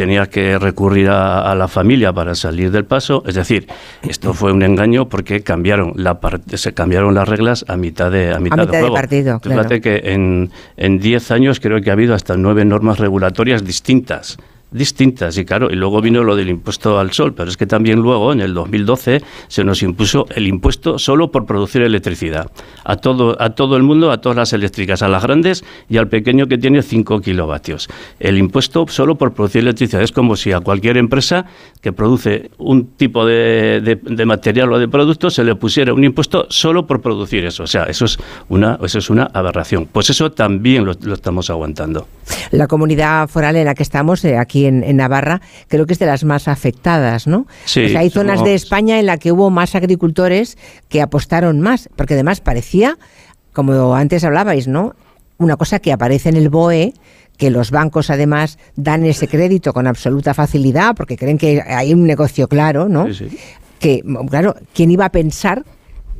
tenía 0.00 0.24
que 0.30 0.58
recurrir 0.58 1.10
a, 1.10 1.54
la 1.54 1.68
familia 1.68 2.10
para 2.10 2.34
salir 2.34 2.70
del 2.70 2.86
paso. 2.86 3.22
Es 3.26 3.34
decir, 3.34 3.66
esto 4.08 4.32
fue 4.32 4.50
un 4.50 4.62
engaño 4.62 5.10
porque 5.10 5.42
cambiaron 5.42 5.92
la 5.94 6.18
se 6.54 6.72
cambiaron 6.72 7.14
las 7.14 7.28
reglas 7.28 7.66
a 7.68 7.76
mitad 7.76 8.10
de 8.10 8.32
a 8.32 8.40
mitad, 8.40 8.66
de, 8.66 8.80
juego. 8.80 8.94
partido. 8.94 9.40
Fíjate 9.40 9.82
que 9.82 10.00
en 10.06 10.98
10 10.98 11.30
años 11.32 11.60
creo 11.60 11.82
que 11.82 11.90
ha 11.90 11.92
habido 11.92 12.14
hasta 12.14 12.38
nueve 12.38 12.64
normas 12.64 12.98
regulatorias 12.98 13.62
distintas 13.62 14.38
distintas 14.70 15.36
y 15.38 15.44
claro, 15.44 15.70
y 15.70 15.74
luego 15.74 16.00
vino 16.00 16.22
lo 16.22 16.36
del 16.36 16.48
impuesto 16.48 16.98
al 16.98 17.12
sol, 17.12 17.34
pero 17.34 17.50
es 17.50 17.56
que 17.56 17.66
también 17.66 18.00
luego 18.00 18.32
en 18.32 18.40
el 18.40 18.54
2012 18.54 19.22
se 19.48 19.64
nos 19.64 19.82
impuso 19.82 20.26
el 20.34 20.46
impuesto 20.46 20.98
solo 20.98 21.30
por 21.30 21.46
producir 21.46 21.82
electricidad 21.82 22.50
a 22.84 22.96
todo 22.96 23.36
a 23.40 23.50
todo 23.50 23.76
el 23.76 23.82
mundo, 23.82 24.10
a 24.10 24.20
todas 24.20 24.36
las 24.36 24.52
eléctricas, 24.52 25.02
a 25.02 25.08
las 25.08 25.22
grandes 25.22 25.64
y 25.88 25.96
al 25.96 26.08
pequeño 26.08 26.46
que 26.46 26.58
tiene 26.58 26.82
5 26.82 27.20
kilovatios. 27.20 27.88
El 28.18 28.38
impuesto 28.38 28.86
solo 28.88 29.16
por 29.16 29.32
producir 29.32 29.62
electricidad 29.62 30.02
es 30.02 30.12
como 30.12 30.36
si 30.36 30.52
a 30.52 30.60
cualquier 30.60 30.96
empresa 30.96 31.46
que 31.80 31.92
produce 31.92 32.50
un 32.58 32.86
tipo 32.96 33.24
de, 33.24 33.80
de, 33.80 34.26
material 34.26 34.72
o 34.72 34.78
de 34.78 34.88
producto 34.88 35.30
se 35.30 35.44
le 35.44 35.54
pusiera 35.54 35.92
un 35.92 36.04
impuesto 36.04 36.46
solo 36.50 36.86
por 36.86 37.00
producir 37.00 37.44
eso. 37.44 37.64
O 37.64 37.66
sea, 37.66 37.84
eso 37.84 38.04
es 38.04 38.18
una 38.48 38.78
eso 38.82 38.98
es 38.98 39.10
una 39.10 39.30
aberración. 39.32 39.86
Pues 39.90 40.10
eso 40.10 40.32
también 40.32 40.84
lo, 40.84 40.92
estamos 40.92 41.50
aguantando. 41.50 42.06
La 42.50 42.66
comunidad 42.66 43.28
foral 43.28 43.56
en 43.56 43.64
la 43.64 43.74
que 43.74 43.82
estamos 43.82 44.24
eh, 44.24 44.36
aquí 44.36 44.59
en, 44.66 44.96
Navarra, 44.96 45.40
creo 45.68 45.86
que 45.86 45.92
es 45.92 45.98
de 45.98 46.06
las 46.06 46.24
más 46.24 46.48
afectadas, 46.48 47.26
¿no? 47.26 47.46
Sí, 47.64 47.80
hay 47.96 48.10
zonas 48.10 48.42
de 48.44 48.54
España 48.54 48.98
en 48.98 49.06
la 49.06 49.18
que 49.18 49.32
hubo 49.32 49.50
más 49.50 49.74
agricultores 49.74 50.58
que 50.88 51.02
apostaron 51.02 51.60
más, 51.60 51.88
porque 51.96 52.14
además 52.14 52.40
parecía, 52.40 52.98
como 53.52 53.94
antes 53.94 54.24
hablabais, 54.24 54.68
¿no? 54.68 54.94
Una 55.38 55.56
cosa 55.56 55.78
que 55.78 55.92
aparece 55.92 56.28
en 56.28 56.36
el 56.36 56.50
BOE, 56.50 56.92
que 57.40 57.50
los 57.50 57.70
bancos 57.70 58.10
además 58.10 58.58
dan 58.76 59.04
ese 59.06 59.26
crédito 59.26 59.72
con 59.72 59.86
absoluta 59.86 60.34
facilidad 60.34 60.94
porque 60.94 61.16
creen 61.16 61.38
que 61.38 61.62
hay 61.62 61.94
un 61.94 62.04
negocio 62.04 62.48
claro, 62.48 62.88
¿no? 62.88 63.06
Que, 63.78 64.02
claro, 64.28 64.56
¿quién 64.74 64.90
iba 64.90 65.06
a 65.06 65.10
pensar 65.10 65.64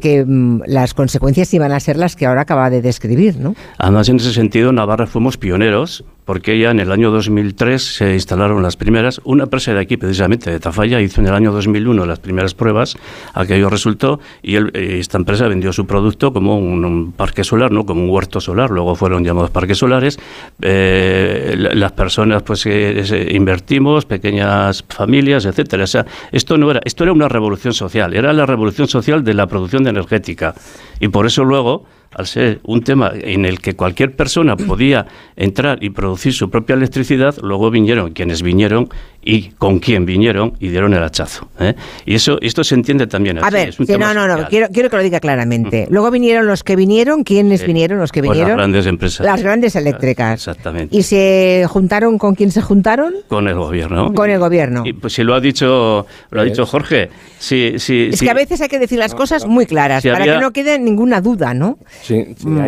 que 0.00 0.24
mm, 0.24 0.62
las 0.66 0.94
consecuencias 0.94 1.52
iban 1.54 1.72
a 1.72 1.78
ser 1.78 1.96
las 1.96 2.16
que 2.16 2.26
ahora 2.26 2.40
acaba 2.40 2.70
de 2.70 2.82
describir, 2.82 3.36
¿no? 3.36 3.54
Además, 3.78 4.08
en 4.08 4.16
ese 4.16 4.32
sentido, 4.32 4.72
Navarra 4.72 5.06
fuimos 5.06 5.36
pioneros 5.36 6.04
porque 6.24 6.58
ya 6.58 6.70
en 6.70 6.80
el 6.80 6.92
año 6.92 7.10
2003 7.10 7.82
se 7.82 8.14
instalaron 8.14 8.62
las 8.62 8.76
primeras. 8.76 9.20
Una 9.24 9.44
empresa 9.44 9.72
de 9.72 9.80
aquí, 9.80 9.96
precisamente 9.96 10.50
de 10.50 10.60
Tafalla, 10.60 11.00
hizo 11.00 11.20
en 11.20 11.28
el 11.28 11.34
año 11.34 11.52
2001 11.52 12.06
las 12.06 12.18
primeras 12.18 12.54
pruebas, 12.54 12.96
aquello 13.34 13.68
resultó, 13.70 14.20
y 14.42 14.56
eh, 14.56 14.98
esta 14.98 15.18
empresa 15.18 15.48
vendió 15.48 15.72
su 15.72 15.86
producto 15.86 16.32
como 16.32 16.58
un, 16.58 17.12
parque 17.16 17.44
solar, 17.44 17.72
no 17.72 17.86
como 17.86 18.04
un 18.04 18.10
huerto 18.10 18.40
solar, 18.40 18.70
luego 18.70 18.94
fueron 18.94 19.24
llamados 19.24 19.50
parques 19.50 19.78
solares. 19.78 20.18
Eh, 20.62 21.54
las 21.56 21.92
personas, 21.92 22.42
pues, 22.42 22.66
invertimos, 22.66 24.04
pequeñas 24.04 24.84
familias, 24.88 25.44
etcétera. 25.44 25.84
O 25.84 25.86
sea, 25.86 26.06
esto 26.32 26.56
no 26.56 26.70
era, 26.70 26.80
esto 26.84 27.04
era 27.04 27.12
una 27.12 27.28
revolución 27.28 27.74
social, 27.74 28.14
era 28.14 28.32
la 28.32 28.46
revolución 28.46 28.88
social 28.88 29.24
de 29.24 29.34
la 29.34 29.46
producción 29.46 29.84
de 29.84 29.90
energética. 29.90 30.54
Y 31.00 31.08
por 31.08 31.26
eso 31.26 31.44
luego 31.44 31.84
al 32.14 32.26
ser 32.26 32.60
un 32.64 32.82
tema 32.82 33.12
en 33.14 33.44
el 33.44 33.60
que 33.60 33.74
cualquier 33.74 34.16
persona 34.16 34.56
podía 34.56 35.06
entrar 35.36 35.82
y 35.82 35.90
producir 35.90 36.32
su 36.32 36.50
propia 36.50 36.74
electricidad, 36.74 37.36
luego 37.42 37.70
vinieron 37.70 38.12
quienes 38.12 38.42
vinieron 38.42 38.88
y 39.22 39.50
con 39.50 39.78
quién 39.78 40.06
vinieron 40.06 40.54
y 40.60 40.68
dieron 40.68 40.94
el 40.94 41.02
hachazo. 41.02 41.48
¿eh? 41.58 41.74
Y 42.06 42.14
eso 42.14 42.38
esto 42.40 42.64
se 42.64 42.74
entiende 42.74 43.06
también 43.06 43.38
así. 43.38 43.46
A 43.46 43.50
ver, 43.50 43.74
no, 43.98 44.14
no, 44.14 44.26
no, 44.26 44.48
quiero, 44.48 44.68
quiero 44.68 44.88
que 44.88 44.96
lo 44.96 45.02
diga 45.02 45.20
claramente. 45.20 45.86
Luego 45.90 46.10
vinieron 46.10 46.46
los 46.46 46.64
que 46.64 46.76
vinieron, 46.76 47.22
¿quiénes 47.22 47.64
vinieron 47.64 47.98
los 47.98 48.12
que 48.12 48.20
pues 48.20 48.30
vinieron? 48.30 48.56
las 48.56 48.58
grandes 48.58 48.86
empresas. 48.86 49.26
Las 49.26 49.42
grandes 49.42 49.76
eléctricas. 49.76 50.34
Exactamente. 50.34 50.96
¿Y 50.96 51.02
se 51.02 51.66
juntaron 51.68 52.18
con 52.18 52.34
quién 52.34 52.50
se 52.50 52.62
juntaron? 52.62 53.14
Con 53.28 53.48
el 53.48 53.54
gobierno. 53.54 54.12
Con 54.14 54.30
el 54.30 54.38
gobierno. 54.38 54.82
Y 54.86 54.94
pues 54.94 55.12
si 55.12 55.22
lo 55.22 55.34
ha 55.34 55.40
dicho, 55.40 56.06
lo 56.30 56.40
ha 56.40 56.44
dicho 56.44 56.64
Jorge, 56.64 57.10
sí, 57.38 57.74
sí, 57.78 58.10
es 58.12 58.20
que 58.20 58.30
a 58.30 58.34
veces 58.34 58.60
hay 58.60 58.68
que 58.68 58.78
decir 58.78 58.98
las 58.98 59.14
cosas 59.14 59.46
muy 59.46 59.66
claras 59.66 60.02
para 60.02 60.24
que 60.24 60.38
no 60.38 60.50
quede 60.52 60.78
ninguna 60.78 61.20
duda, 61.20 61.52
¿no? 61.52 61.78
Sí, 62.02 62.24
mm, 62.42 62.60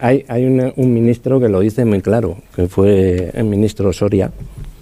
hay, 0.00 0.24
hay, 0.28 0.44
un, 0.44 0.72
un 0.76 0.94
ministro 0.94 1.40
que 1.40 1.48
lo 1.48 1.60
dice 1.60 1.84
muy 1.84 2.00
claro, 2.00 2.38
que 2.54 2.66
fue 2.66 3.30
el 3.34 3.44
ministro 3.44 3.92
Soria 3.92 4.30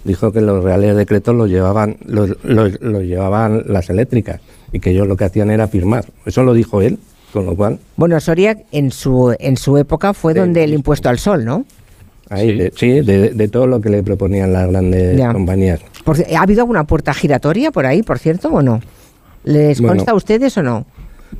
dijo 0.03 0.31
que 0.31 0.41
los 0.41 0.63
reales 0.63 0.95
decretos 0.95 1.35
los 1.35 1.49
llevaban, 1.49 1.97
los, 2.05 2.37
llevaban 2.41 3.63
las 3.67 3.89
eléctricas 3.89 4.41
y 4.71 4.79
que 4.79 4.91
ellos 4.91 5.07
lo 5.07 5.17
que 5.17 5.25
hacían 5.25 5.51
era 5.51 5.67
firmar. 5.67 6.05
Eso 6.25 6.43
lo 6.43 6.53
dijo 6.53 6.81
él, 6.81 6.97
con 7.33 7.45
lo 7.45 7.55
cual... 7.55 7.79
Bueno, 7.97 8.19
Soria 8.19 8.57
en 8.71 8.91
su, 8.91 9.35
en 9.39 9.57
su 9.57 9.77
época 9.77 10.13
fue 10.13 10.33
donde 10.33 10.63
el 10.63 10.73
impuesto 10.73 11.09
al 11.09 11.19
sol, 11.19 11.45
¿no? 11.45 11.65
Ahí, 12.29 12.71
sí, 12.77 13.01
de, 13.01 13.47
todo 13.49 13.67
lo 13.67 13.81
que 13.81 13.89
le 13.89 14.03
proponían 14.03 14.53
las 14.53 14.69
grandes 14.69 15.21
compañías. 15.33 15.81
¿Ha 16.33 16.41
habido 16.41 16.61
alguna 16.61 16.85
puerta 16.85 17.13
giratoria 17.13 17.71
por 17.71 17.85
ahí, 17.85 18.03
por 18.03 18.19
cierto, 18.19 18.47
o 18.49 18.61
no? 18.61 18.79
¿Les 19.43 19.81
consta 19.81 20.11
a 20.11 20.15
ustedes 20.15 20.57
o 20.57 20.63
no? 20.63 20.85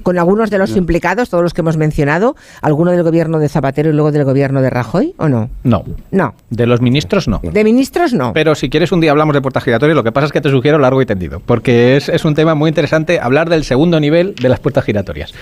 Con 0.03 0.17
algunos 0.17 0.50
de 0.50 0.57
los 0.57 0.75
implicados, 0.75 1.29
todos 1.29 1.43
los 1.43 1.53
que 1.53 1.62
hemos 1.62 1.77
mencionado, 1.77 2.36
alguno 2.62 2.91
del 2.91 3.03
gobierno 3.03 3.39
de 3.39 3.50
Zapatero 3.50 3.89
y 3.89 3.93
luego 3.93 4.12
del 4.12 4.24
gobierno 4.24 4.62
de 4.62 4.69
Rajoy, 4.69 5.13
¿o 5.17 5.29
no? 5.29 5.50
No. 5.63 5.83
No. 6.12 6.33
De 6.50 6.65
los 6.65 6.81
ministros, 6.81 7.27
no. 7.27 7.39
De 7.43 7.63
ministros, 7.63 8.13
no. 8.13 8.33
Pero 8.33 8.55
si 8.55 8.69
quieres 8.69 8.91
un 8.91 9.01
día 9.01 9.12
hablamos 9.12 9.33
de 9.33 9.41
puertas 9.41 9.63
giratorias, 9.63 9.95
lo 9.95 10.03
que 10.03 10.12
pasa 10.12 10.27
es 10.27 10.31
que 10.31 10.41
te 10.41 10.50
sugiero 10.50 10.77
largo 10.79 11.01
y 11.01 11.05
tendido, 11.05 11.41
porque 11.45 11.98
es, 11.98 12.10
es 12.10 12.25
un 12.25 12.36
tema 12.36 12.55
muy 12.55 12.69
interesante 12.69 13.19
hablar 13.19 13.50
del 13.50 13.63
segundo 13.63 14.00
nivel 14.00 14.36
de 14.36 14.50
las 14.50 14.60
puertas 14.60 14.83
giratorias. 14.83 15.33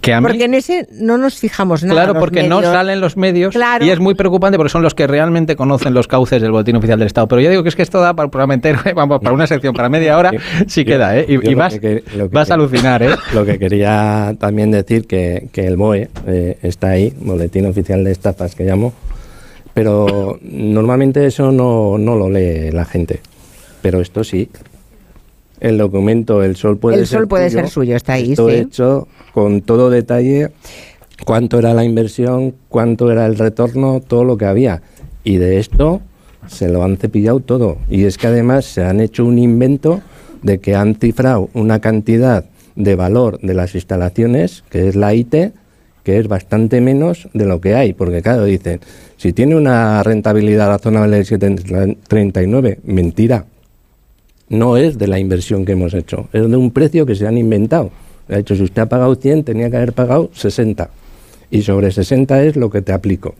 Que 0.00 0.14
porque 0.20 0.44
en 0.44 0.54
ese 0.54 0.86
no 0.92 1.18
nos 1.18 1.36
fijamos 1.38 1.82
nada. 1.82 2.04
Claro, 2.04 2.20
porque 2.20 2.44
no 2.44 2.62
salen 2.62 3.00
los 3.00 3.16
medios 3.16 3.54
y 3.80 3.90
es 3.90 3.98
muy 3.98 4.14
preocupante 4.14 4.56
porque 4.56 4.70
son 4.70 4.82
los 4.82 4.94
que 4.94 5.06
realmente 5.06 5.56
conocen 5.56 5.94
los 5.94 6.08
cauces 6.08 6.40
del 6.40 6.52
boletín 6.52 6.76
oficial 6.76 6.98
del 6.98 7.06
Estado. 7.06 7.26
Pero 7.28 7.40
yo 7.40 7.50
digo 7.50 7.62
que 7.62 7.68
es 7.68 7.76
que 7.76 7.82
esto 7.82 8.00
da 8.00 8.14
para 8.14 8.26
un 8.26 8.30
programa 8.30 8.54
vamos, 8.94 9.20
para 9.20 9.34
una 9.34 9.46
sección, 9.46 9.74
para 9.74 9.88
media 9.88 10.16
hora, 10.16 10.30
sí 10.66 10.84
queda, 10.84 11.18
¿eh? 11.18 11.26
Y, 11.28 11.54
vas, 11.54 11.78
vas 12.30 12.50
a 12.50 12.54
alucinar, 12.54 13.02
¿eh? 13.02 13.10
Lo 13.32 13.44
que 13.44 13.58
quería 13.58 13.93
quería 13.94 14.36
también 14.38 14.70
decir 14.70 15.06
que, 15.06 15.48
el 15.54 15.76
BOE 15.76 16.08
eh, 16.26 16.58
está 16.62 16.90
ahí, 16.90 17.12
Boletín 17.20 17.66
Oficial 17.66 18.04
de 18.04 18.12
Estafas 18.12 18.54
que 18.54 18.64
llamo, 18.64 18.92
pero 19.72 20.38
normalmente 20.42 21.26
eso 21.26 21.52
no, 21.52 21.98
lo 21.98 22.30
lee 22.30 22.70
la 22.70 22.84
gente. 22.84 23.20
Pero 23.82 24.00
esto 24.00 24.24
sí. 24.24 24.48
El 25.60 25.78
documento 25.78 26.42
El 26.42 26.56
Sol 26.56 26.78
puede 26.78 26.98
el 26.98 27.06
ser 27.06 27.20
sol 27.20 27.28
puede 27.28 27.50
ser 27.50 27.68
suyo, 27.68 27.96
está 27.96 28.14
ahí. 28.14 28.32
Esto 28.32 28.50
hecho 28.50 29.08
con 29.32 29.62
todo 29.62 29.90
detalle, 29.90 30.50
cuánto 31.24 31.58
era 31.58 31.74
la 31.74 31.84
inversión, 31.84 32.54
cuánto 32.68 33.10
era 33.10 33.26
el 33.26 33.36
retorno, 33.36 34.00
todo 34.06 34.24
lo 34.24 34.36
que 34.36 34.46
había. 34.46 34.82
Y 35.22 35.36
de 35.36 35.58
esto 35.58 36.02
se 36.46 36.68
lo 36.68 36.82
han 36.82 36.96
cepillado 36.96 37.40
todo. 37.40 37.78
Y 37.88 38.04
es 38.04 38.18
que 38.18 38.26
además 38.26 38.64
se 38.66 38.84
han 38.84 39.00
hecho 39.00 39.24
un 39.24 39.38
invento 39.38 40.02
de 40.42 40.58
que 40.58 40.74
han 40.74 40.96
cifrado 40.96 41.48
una 41.54 41.80
cantidad 41.80 42.44
de 42.76 42.96
valor 42.96 43.38
de 43.40 43.54
las 43.54 43.74
instalaciones, 43.74 44.64
que 44.70 44.88
es 44.88 44.96
la 44.96 45.14
IT, 45.14 45.34
que 46.02 46.18
es 46.18 46.28
bastante 46.28 46.80
menos 46.80 47.28
de 47.32 47.46
lo 47.46 47.60
que 47.60 47.74
hay, 47.74 47.94
porque 47.94 48.22
claro, 48.22 48.44
dicen, 48.44 48.80
si 49.16 49.32
tiene 49.32 49.56
una 49.56 50.02
rentabilidad 50.02 50.68
razonable 50.68 51.16
de 51.16 51.24
7,39, 51.24 52.78
mentira, 52.84 53.46
no 54.48 54.76
es 54.76 54.98
de 54.98 55.06
la 55.06 55.18
inversión 55.18 55.64
que 55.64 55.72
hemos 55.72 55.94
hecho, 55.94 56.28
es 56.32 56.48
de 56.48 56.56
un 56.56 56.70
precio 56.70 57.06
que 57.06 57.14
se 57.14 57.26
han 57.26 57.38
inventado. 57.38 57.90
De 58.28 58.38
hecho, 58.38 58.54
si 58.54 58.62
usted 58.62 58.82
ha 58.82 58.88
pagado 58.88 59.14
100, 59.14 59.44
tenía 59.44 59.70
que 59.70 59.76
haber 59.76 59.92
pagado 59.94 60.30
60, 60.34 60.90
y 61.50 61.62
sobre 61.62 61.90
60 61.90 62.44
es 62.44 62.56
lo 62.56 62.70
que 62.70 62.82
te 62.82 62.92
aplico. 62.92 63.34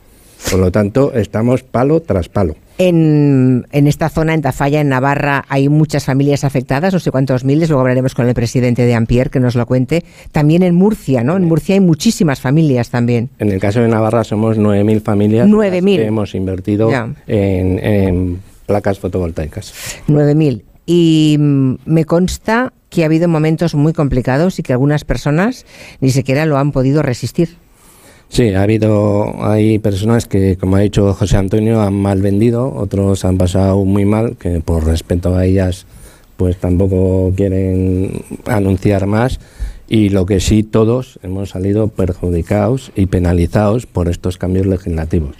Por 0.51 0.61
lo 0.61 0.71
tanto, 0.71 1.13
estamos 1.15 1.63
palo 1.63 2.01
tras 2.01 2.29
palo. 2.29 2.57
En, 2.77 3.67
en, 3.71 3.87
esta 3.87 4.09
zona, 4.09 4.35
en 4.35 4.43
Tafalla, 4.43 4.81
en 4.81 4.89
Navarra, 4.89 5.45
hay 5.49 5.69
muchas 5.69 6.05
familias 6.05 6.43
afectadas, 6.43 6.93
no 6.93 6.99
sé 6.99 7.11
cuántos 7.11 7.45
miles, 7.45 7.69
luego 7.69 7.81
hablaremos 7.83 8.15
con 8.15 8.27
el 8.29 8.35
presidente 8.35 8.85
de 8.85 8.95
Ampier 8.95 9.31
que 9.31 9.39
nos 9.39 9.55
lo 9.55 9.65
cuente. 9.67 10.05
También 10.33 10.63
en 10.63 10.75
Murcia, 10.75 11.23
¿no? 11.23 11.37
En 11.37 11.45
Murcia 11.45 11.75
hay 11.75 11.81
muchísimas 11.81 12.41
familias 12.41 12.91
también. 12.91 13.31
En 13.39 13.51
el 13.51 13.61
caso 13.61 13.81
de 13.81 13.89
Navarra 13.89 14.25
somos 14.25 14.59
9.000 14.59 15.03
familias 15.03 15.49
9.000. 15.49 15.97
que 15.97 16.07
hemos 16.07 16.35
invertido 16.35 16.91
en, 17.27 17.79
en, 17.79 18.41
placas 18.67 18.99
fotovoltaicas. 18.99 19.73
9.000. 20.09 20.63
Y 20.87 21.37
mm, 21.39 21.75
me 21.87 22.05
consta 22.05 22.73
que 22.91 23.03
ha 23.03 23.07
habido 23.07 23.29
momentos 23.29 23.75
muy 23.75 23.93
complicados 23.93 24.59
y 24.59 24.63
que 24.63 24.73
algunas 24.73 25.05
personas 25.05 25.67
ni 26.01 26.11
siquiera 26.11 26.47
lo 26.47 26.59
han 26.59 26.73
podido 26.73 27.03
resistir. 27.03 27.57
Sí, 28.35 28.53
ha 28.53 28.65
habido, 28.65 29.33
hay 29.45 29.79
personas 29.79 30.27
que, 30.27 30.57
como 30.57 30.75
ha 30.75 30.81
dicho 30.81 31.15
José 31.15 31.37
Antonio, 31.37 31.81
han 31.81 31.95
mal 31.95 32.21
vendido, 32.21 32.75
otros 32.75 33.25
han 33.25 33.39
pasado 33.39 33.85
muy 33.85 34.05
mal, 34.05 34.35
que 34.37 34.59
por 34.61 34.85
respeto 34.85 35.37
a 35.37 35.47
ellas, 35.47 35.87
pues 36.37 36.57
tampoco 36.57 37.33
quieren 37.37 38.25
anunciar 38.47 39.07
más. 39.07 39.39
Y 39.89 40.09
lo 40.09 40.27
que 40.27 40.41
sí, 40.41 40.65
todos 40.65 41.21
hemos 41.23 41.51
salido 41.51 41.87
perjudicados 41.87 42.91
y 42.97 43.07
penalizados 43.07 43.87
por 43.87 44.09
estos 44.09 44.37
cambios 44.37 44.67
legislativos. 44.67 45.37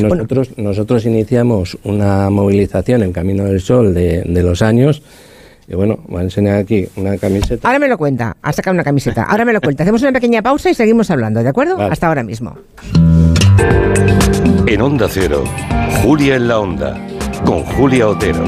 nosotros, 0.00 0.50
nosotros 0.56 1.06
iniciamos 1.06 1.78
una 1.82 2.30
movilización 2.30 3.02
en 3.02 3.12
Camino 3.12 3.42
del 3.46 3.60
Sol 3.60 3.92
de, 3.92 4.22
de 4.22 4.42
los 4.44 4.62
años 4.62 5.02
y 5.70 5.76
bueno, 5.76 6.00
voy 6.08 6.18
a 6.18 6.24
enseñar 6.24 6.56
aquí 6.56 6.88
una 6.96 7.16
camiseta. 7.16 7.68
Ahora 7.68 7.78
me 7.78 7.86
lo 7.86 7.96
cuenta, 7.96 8.36
ha 8.42 8.52
sacado 8.52 8.74
una 8.74 8.82
camiseta. 8.82 9.22
Ahora 9.22 9.44
me 9.44 9.52
lo 9.52 9.60
cuenta. 9.60 9.84
Hacemos 9.84 10.02
una 10.02 10.10
pequeña 10.10 10.42
pausa 10.42 10.68
y 10.68 10.74
seguimos 10.74 11.12
hablando, 11.12 11.44
¿de 11.44 11.48
acuerdo? 11.48 11.80
Hasta 11.80 12.08
ahora 12.08 12.24
mismo. 12.24 12.56
En 14.66 14.82
Onda 14.82 15.06
Cero, 15.08 15.44
Julia 16.02 16.34
en 16.34 16.48
la 16.48 16.58
Onda, 16.58 16.98
con 17.44 17.62
Julia 17.62 18.08
Otero. 18.08 18.44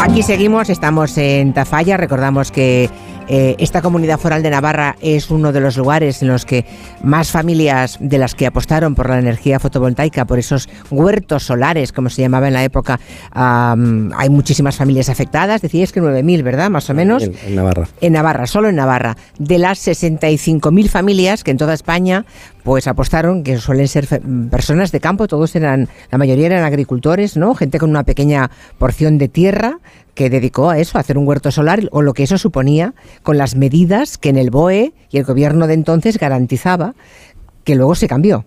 Aquí 0.00 0.24
seguimos, 0.24 0.68
estamos 0.68 1.16
en 1.16 1.52
Tafalla, 1.52 1.96
recordamos 1.96 2.50
que 2.50 2.90
eh, 3.28 3.56
esta 3.58 3.82
comunidad 3.82 4.18
foral 4.18 4.42
de 4.42 4.50
Navarra 4.50 4.96
es 5.00 5.30
uno 5.30 5.52
de 5.52 5.60
los 5.60 5.76
lugares 5.76 6.22
en 6.22 6.28
los 6.28 6.44
que 6.44 6.66
más 7.02 7.30
familias 7.30 7.96
de 8.00 8.18
las 8.18 8.34
que 8.34 8.46
apostaron 8.46 8.94
por 8.94 9.08
la 9.08 9.18
energía 9.18 9.58
fotovoltaica, 9.58 10.24
por 10.24 10.38
esos 10.38 10.68
huertos 10.90 11.44
solares, 11.44 11.92
como 11.92 12.10
se 12.10 12.22
llamaba 12.22 12.48
en 12.48 12.54
la 12.54 12.64
época, 12.64 13.00
hay 13.32 14.30
muchísimas 14.30 14.76
familias 14.76 15.08
afectadas. 15.08 15.62
Decíais 15.62 15.92
que 15.92 16.02
9.000, 16.02 16.42
¿verdad? 16.42 16.70
Más 16.70 16.88
o 16.90 16.94
menos. 16.94 17.22
En, 17.22 17.54
Navarra. 17.54 17.88
En 18.00 18.12
Navarra, 18.12 18.46
solo 18.46 18.68
en 18.68 18.76
Navarra. 18.76 19.16
De 19.38 19.58
las 19.58 19.86
65.000 19.86 20.88
familias 20.88 21.44
que 21.44 21.50
en 21.50 21.56
toda 21.56 21.74
España 21.74 22.26
pues 22.64 22.88
apostaron, 22.88 23.44
que 23.44 23.58
suelen 23.58 23.86
ser 23.86 24.08
personas 24.50 24.90
de 24.90 24.98
campo, 24.98 25.28
todos 25.28 25.54
eran, 25.54 25.88
la 26.10 26.18
mayoría 26.18 26.46
eran 26.46 26.64
agricultores, 26.64 27.36
¿no? 27.36 27.54
Gente 27.54 27.78
con 27.78 27.90
una 27.90 28.04
pequeña 28.04 28.50
porción 28.78 29.18
de 29.18 29.28
tierra 29.28 29.78
que 30.14 30.30
dedicó 30.30 30.70
a 30.70 30.78
eso, 30.78 30.96
a 30.96 31.02
hacer 31.02 31.18
un 31.18 31.28
huerto 31.28 31.50
solar, 31.50 31.80
o 31.92 32.00
lo 32.00 32.14
que 32.14 32.22
eso 32.22 32.38
suponía, 32.38 32.94
con 33.22 33.36
las 33.36 33.54
medidas 33.54 34.16
que 34.16 34.30
en 34.30 34.38
el 34.38 34.50
BOE 34.50 34.94
y 35.10 35.18
el 35.18 35.24
gobierno 35.24 35.66
de 35.66 35.74
entonces 35.74 36.18
garantizaba, 36.18 36.94
que 37.64 37.74
luego 37.74 37.94
se 37.94 38.08
cambió. 38.08 38.46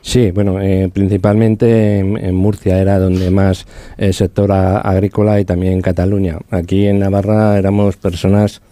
Sí, 0.00 0.32
bueno, 0.32 0.60
eh, 0.60 0.90
principalmente 0.92 2.00
en, 2.00 2.34
Murcia 2.34 2.80
era 2.80 2.98
donde 2.98 3.30
más 3.30 3.66
eh, 3.96 4.12
sector 4.12 4.50
agrícola 4.50 5.38
y 5.38 5.44
también 5.44 5.74
en 5.74 5.80
Cataluña. 5.82 6.38
Aquí 6.50 6.86
en 6.86 6.98
Navarra 6.98 7.56
éramos 7.56 7.96
personas 7.96 8.60
mm, 8.60 8.62
mm, 8.62 8.71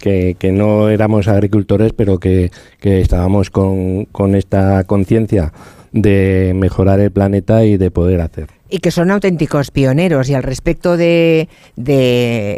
que, 0.00 0.36
que, 0.38 0.52
no 0.52 0.90
éramos 0.90 1.26
agricultores, 1.26 1.92
pero 1.94 2.18
que, 2.18 2.50
que 2.80 3.00
estábamos 3.00 3.50
con, 3.50 4.04
con 4.06 4.34
esta 4.34 4.84
conciencia 4.84 5.52
de 5.92 6.52
mejorar 6.54 7.00
el 7.00 7.10
planeta 7.10 7.64
y 7.64 7.78
de 7.78 7.90
poder 7.90 8.20
hacer 8.20 8.48
y 8.72 8.78
que 8.78 8.90
son 8.90 9.10
auténticos 9.10 9.70
pioneros. 9.70 10.30
Y 10.30 10.34
al 10.34 10.42
respecto 10.42 10.96
de, 10.96 11.46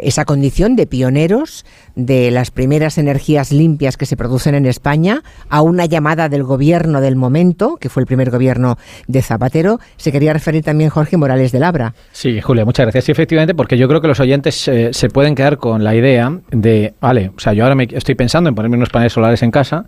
esa 0.03 0.23
condición 0.23 0.77
de 0.77 0.87
pioneros 0.87 1.65
de 1.95 2.31
las 2.31 2.51
primeras 2.51 2.97
energías 2.97 3.51
limpias 3.51 3.97
que 3.97 4.05
se 4.05 4.15
producen 4.15 4.55
en 4.55 4.65
España, 4.65 5.23
a 5.49 5.61
una 5.61 5.85
llamada 5.85 6.29
del 6.29 6.43
gobierno 6.43 7.01
del 7.01 7.17
momento, 7.17 7.75
que 7.75 7.89
fue 7.89 8.01
el 8.01 8.07
primer 8.07 8.31
gobierno 8.31 8.77
de 9.07 9.21
Zapatero, 9.21 9.79
se 9.97 10.13
quería 10.13 10.31
referir 10.31 10.63
también 10.63 10.89
Jorge 10.89 11.17
Morales 11.17 11.51
de 11.51 11.59
Labra. 11.59 11.93
Sí, 12.13 12.39
Julia, 12.39 12.63
muchas 12.63 12.85
gracias. 12.85 13.03
Sí, 13.03 13.11
efectivamente, 13.11 13.53
porque 13.53 13.77
yo 13.77 13.89
creo 13.89 13.99
que 13.99 14.07
los 14.07 14.21
oyentes 14.21 14.69
eh, 14.69 14.91
se 14.93 15.09
pueden 15.09 15.35
quedar 15.35 15.57
con 15.57 15.83
la 15.83 15.95
idea 15.95 16.39
de, 16.49 16.93
vale, 17.01 17.31
o 17.35 17.39
sea, 17.39 17.51
yo 17.51 17.63
ahora 17.63 17.75
me 17.75 17.87
estoy 17.91 18.15
pensando 18.15 18.47
en 18.47 18.55
ponerme 18.55 18.77
unos 18.77 18.89
paneles 18.89 19.11
solares 19.11 19.43
en 19.43 19.51
casa 19.51 19.85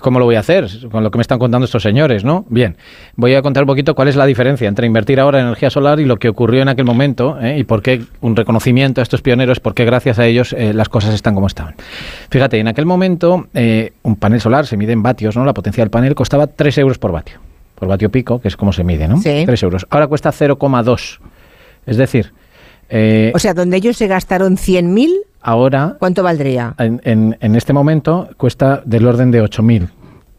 ¿Cómo 0.00 0.18
lo 0.18 0.24
voy 0.24 0.36
a 0.36 0.40
hacer? 0.40 0.68
Con 0.90 1.02
lo 1.02 1.10
que 1.10 1.18
me 1.18 1.22
están 1.22 1.38
contando 1.38 1.64
estos 1.64 1.82
señores, 1.82 2.24
¿no? 2.24 2.44
Bien, 2.48 2.76
voy 3.16 3.34
a 3.34 3.42
contar 3.42 3.64
un 3.64 3.66
poquito 3.66 3.94
cuál 3.94 4.08
es 4.08 4.16
la 4.16 4.26
diferencia 4.26 4.68
entre 4.68 4.86
invertir 4.86 5.18
ahora 5.18 5.40
en 5.40 5.46
energía 5.46 5.70
solar 5.70 6.00
y 6.00 6.04
lo 6.04 6.18
que 6.18 6.28
ocurrió 6.28 6.62
en 6.62 6.68
aquel 6.68 6.84
momento 6.84 7.38
¿eh? 7.40 7.58
y 7.58 7.64
por 7.64 7.82
qué 7.82 8.02
un 8.20 8.36
reconocimiento 8.36 9.00
a 9.00 9.02
estos 9.02 9.22
pioneros, 9.22 9.60
porque 9.60 9.84
gracias 9.84 10.18
a 10.18 10.26
ellos 10.26 10.52
eh, 10.52 10.72
las 10.74 10.88
cosas 10.88 11.14
están 11.14 11.34
como 11.34 11.46
estaban. 11.46 11.74
Fíjate, 12.30 12.58
en 12.58 12.68
aquel 12.68 12.86
momento 12.86 13.48
eh, 13.54 13.92
un 14.02 14.16
panel 14.16 14.40
solar 14.40 14.66
se 14.66 14.76
mide 14.76 14.92
en 14.92 15.02
vatios, 15.02 15.36
¿no? 15.36 15.44
La 15.44 15.54
potencia 15.54 15.82
del 15.82 15.90
panel 15.90 16.14
costaba 16.14 16.46
3 16.46 16.78
euros 16.78 16.98
por 16.98 17.12
vatio, 17.12 17.40
por 17.74 17.88
vatio 17.88 18.10
pico, 18.10 18.40
que 18.40 18.48
es 18.48 18.56
como 18.56 18.72
se 18.72 18.84
mide, 18.84 19.08
¿no? 19.08 19.20
Sí. 19.20 19.42
3 19.44 19.62
euros. 19.62 19.86
Ahora 19.90 20.06
cuesta 20.06 20.30
0,2. 20.30 21.18
Es 21.86 21.96
decir... 21.96 22.32
o 23.34 23.38
sea, 23.38 23.54
donde 23.54 23.76
ellos 23.76 23.96
se 23.96 24.06
gastaron 24.06 24.56
100.000 24.56 25.29
Ahora. 25.42 25.96
¿Cuánto 25.98 26.22
valdría? 26.22 26.74
En, 26.78 27.00
en, 27.40 27.54
este 27.54 27.72
momento 27.72 28.28
cuesta 28.36 28.82
del 28.84 29.06
orden 29.06 29.30
de 29.30 29.42
8.000. 29.42 29.88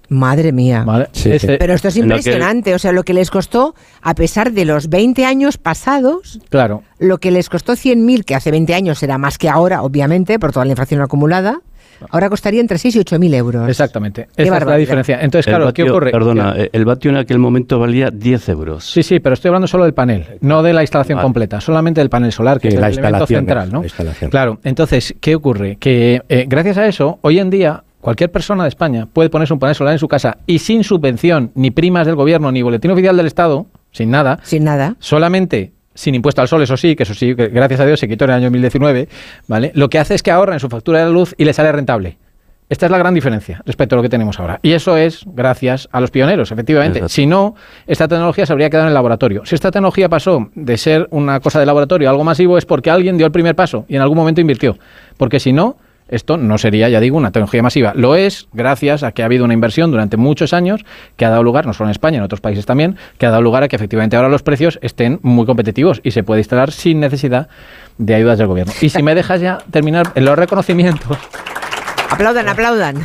Madre 0.09 0.51
mía. 0.51 0.85
Pero 1.23 1.73
esto 1.73 1.87
es 1.87 1.95
impresionante. 1.95 2.75
O 2.75 2.79
sea, 2.79 2.91
lo 2.91 3.03
que 3.03 3.13
les 3.13 3.31
costó, 3.31 3.75
a 4.01 4.13
pesar 4.13 4.51
de 4.51 4.65
los 4.65 4.89
20 4.89 5.25
años 5.25 5.57
pasados, 5.57 6.39
claro. 6.49 6.83
lo 6.99 7.19
que 7.19 7.31
les 7.31 7.49
costó 7.49 7.73
100.000, 7.73 8.25
que 8.25 8.35
hace 8.35 8.51
20 8.51 8.73
años 8.73 9.01
era 9.03 9.17
más 9.17 9.37
que 9.37 9.47
ahora, 9.47 9.83
obviamente, 9.83 10.37
por 10.37 10.51
toda 10.51 10.65
la 10.65 10.71
inflación 10.71 11.01
acumulada, 11.01 11.61
Ahora 12.09 12.29
costaría 12.29 12.61
entre 12.61 12.77
6 12.77 12.95
y 12.95 12.99
8 12.99 13.19
mil 13.19 13.33
euros. 13.33 13.69
Exactamente. 13.69 14.27
Esa 14.35 14.57
es 14.57 14.65
la 14.65 14.77
diferencia. 14.77 15.19
Entonces, 15.21 15.45
claro, 15.45 15.73
¿qué 15.73 15.83
ocurre? 15.83 16.11
Perdona, 16.11 16.55
el 16.71 16.85
vatio 16.85 17.11
en 17.11 17.17
aquel 17.17 17.39
momento 17.39 17.79
valía 17.79 18.09
10 18.11 18.49
euros. 18.49 18.83
Sí, 18.85 19.03
sí, 19.03 19.19
pero 19.19 19.33
estoy 19.33 19.49
hablando 19.49 19.67
solo 19.67 19.83
del 19.83 19.93
panel, 19.93 20.25
no 20.41 20.63
de 20.63 20.73
la 20.73 20.81
instalación 20.81 21.19
completa, 21.19 21.61
solamente 21.61 22.01
del 22.01 22.09
panel 22.09 22.31
solar, 22.31 22.59
que 22.59 22.69
es 22.69 22.75
el 22.75 22.83
elemento 22.83 23.27
central, 23.27 23.71
¿no? 23.71 23.83
Claro, 24.29 24.59
entonces, 24.63 25.15
¿qué 25.19 25.35
ocurre? 25.35 25.77
Que 25.77 26.21
eh, 26.29 26.45
gracias 26.47 26.77
a 26.77 26.87
eso, 26.87 27.19
hoy 27.21 27.39
en 27.39 27.49
día 27.49 27.83
cualquier 27.99 28.31
persona 28.31 28.63
de 28.63 28.69
España 28.69 29.07
puede 29.11 29.29
ponerse 29.29 29.53
un 29.53 29.59
panel 29.59 29.75
solar 29.75 29.93
en 29.93 29.99
su 29.99 30.07
casa 30.07 30.37
y 30.45 30.59
sin 30.59 30.83
subvención, 30.83 31.51
ni 31.55 31.71
primas 31.71 32.05
del 32.05 32.15
gobierno, 32.15 32.51
ni 32.51 32.61
boletín 32.61 32.91
oficial 32.91 33.15
del 33.15 33.27
Estado, 33.27 33.67
sin 33.91 34.09
nada. 34.09 34.39
Sin 34.43 34.63
nada. 34.63 34.95
Solamente 34.99 35.71
sin 35.93 36.15
impuesto 36.15 36.41
al 36.41 36.47
sol, 36.47 36.61
eso 36.61 36.77
sí, 36.77 36.95
que 36.95 37.03
eso 37.03 37.13
sí, 37.13 37.33
gracias 37.33 37.79
a 37.79 37.85
Dios 37.85 37.99
se 37.99 38.07
quitó 38.07 38.25
en 38.25 38.31
el 38.31 38.35
año 38.37 38.45
2019, 38.45 39.09
¿vale? 39.47 39.71
Lo 39.75 39.89
que 39.89 39.99
hace 39.99 40.15
es 40.15 40.23
que 40.23 40.31
ahorra 40.31 40.53
en 40.53 40.59
su 40.59 40.69
factura 40.69 40.99
de 40.99 41.05
la 41.05 41.11
luz 41.11 41.35
y 41.37 41.45
le 41.45 41.53
sale 41.53 41.71
rentable. 41.71 42.17
Esta 42.71 42.85
es 42.85 42.91
la 42.91 42.97
gran 42.97 43.13
diferencia 43.13 43.61
respecto 43.65 43.95
a 43.95 43.97
lo 43.97 44.01
que 44.01 44.07
tenemos 44.07 44.39
ahora. 44.39 44.57
Y 44.61 44.71
eso 44.71 44.95
es 44.95 45.25
gracias 45.25 45.89
a 45.91 45.99
los 45.99 46.09
pioneros, 46.09 46.53
efectivamente. 46.53 47.01
Si 47.09 47.25
no, 47.25 47.53
esta 47.85 48.07
tecnología 48.07 48.45
se 48.45 48.53
habría 48.53 48.69
quedado 48.69 48.85
en 48.85 48.87
el 48.87 48.93
laboratorio. 48.93 49.45
Si 49.45 49.55
esta 49.55 49.71
tecnología 49.71 50.07
pasó 50.07 50.49
de 50.55 50.77
ser 50.77 51.05
una 51.11 51.41
cosa 51.41 51.59
de 51.59 51.65
laboratorio 51.65 52.07
a 52.07 52.11
algo 52.11 52.23
masivo 52.23 52.57
es 52.57 52.65
porque 52.65 52.89
alguien 52.89 53.17
dio 53.17 53.25
el 53.25 53.33
primer 53.33 53.55
paso 53.55 53.83
y 53.89 53.97
en 53.97 54.01
algún 54.01 54.15
momento 54.15 54.39
invirtió. 54.39 54.77
Porque 55.17 55.41
si 55.41 55.51
no, 55.51 55.75
esto 56.11 56.37
no 56.37 56.57
sería, 56.57 56.89
ya 56.89 56.99
digo, 56.99 57.17
una 57.17 57.31
tecnología 57.31 57.63
masiva. 57.63 57.93
Lo 57.95 58.15
es 58.15 58.47
gracias 58.53 59.03
a 59.03 59.11
que 59.11 59.23
ha 59.23 59.25
habido 59.25 59.45
una 59.45 59.53
inversión 59.53 59.91
durante 59.91 60.17
muchos 60.17 60.53
años 60.53 60.85
que 61.15 61.25
ha 61.25 61.29
dado 61.29 61.43
lugar, 61.43 61.65
no 61.65 61.73
solo 61.73 61.87
en 61.87 61.91
España, 61.91 62.17
en 62.17 62.23
otros 62.23 62.41
países 62.41 62.65
también, 62.65 62.97
que 63.17 63.25
ha 63.25 63.29
dado 63.31 63.41
lugar 63.41 63.63
a 63.63 63.67
que 63.67 63.75
efectivamente 63.75 64.15
ahora 64.15 64.29
los 64.29 64.43
precios 64.43 64.77
estén 64.81 65.19
muy 65.23 65.45
competitivos 65.45 66.01
y 66.03 66.11
se 66.11 66.23
puede 66.23 66.41
instalar 66.41 66.71
sin 66.71 66.99
necesidad 66.99 67.47
de 67.97 68.15
ayudas 68.15 68.37
del 68.37 68.47
gobierno. 68.47 68.73
Y 68.81 68.89
si 68.89 69.01
me 69.01 69.15
dejas 69.15 69.41
ya 69.41 69.59
terminar 69.71 70.11
en 70.15 70.25
los 70.25 70.37
reconocimientos. 70.37 71.17
Aplaudan, 72.11 72.49
aplaudan. 72.49 73.03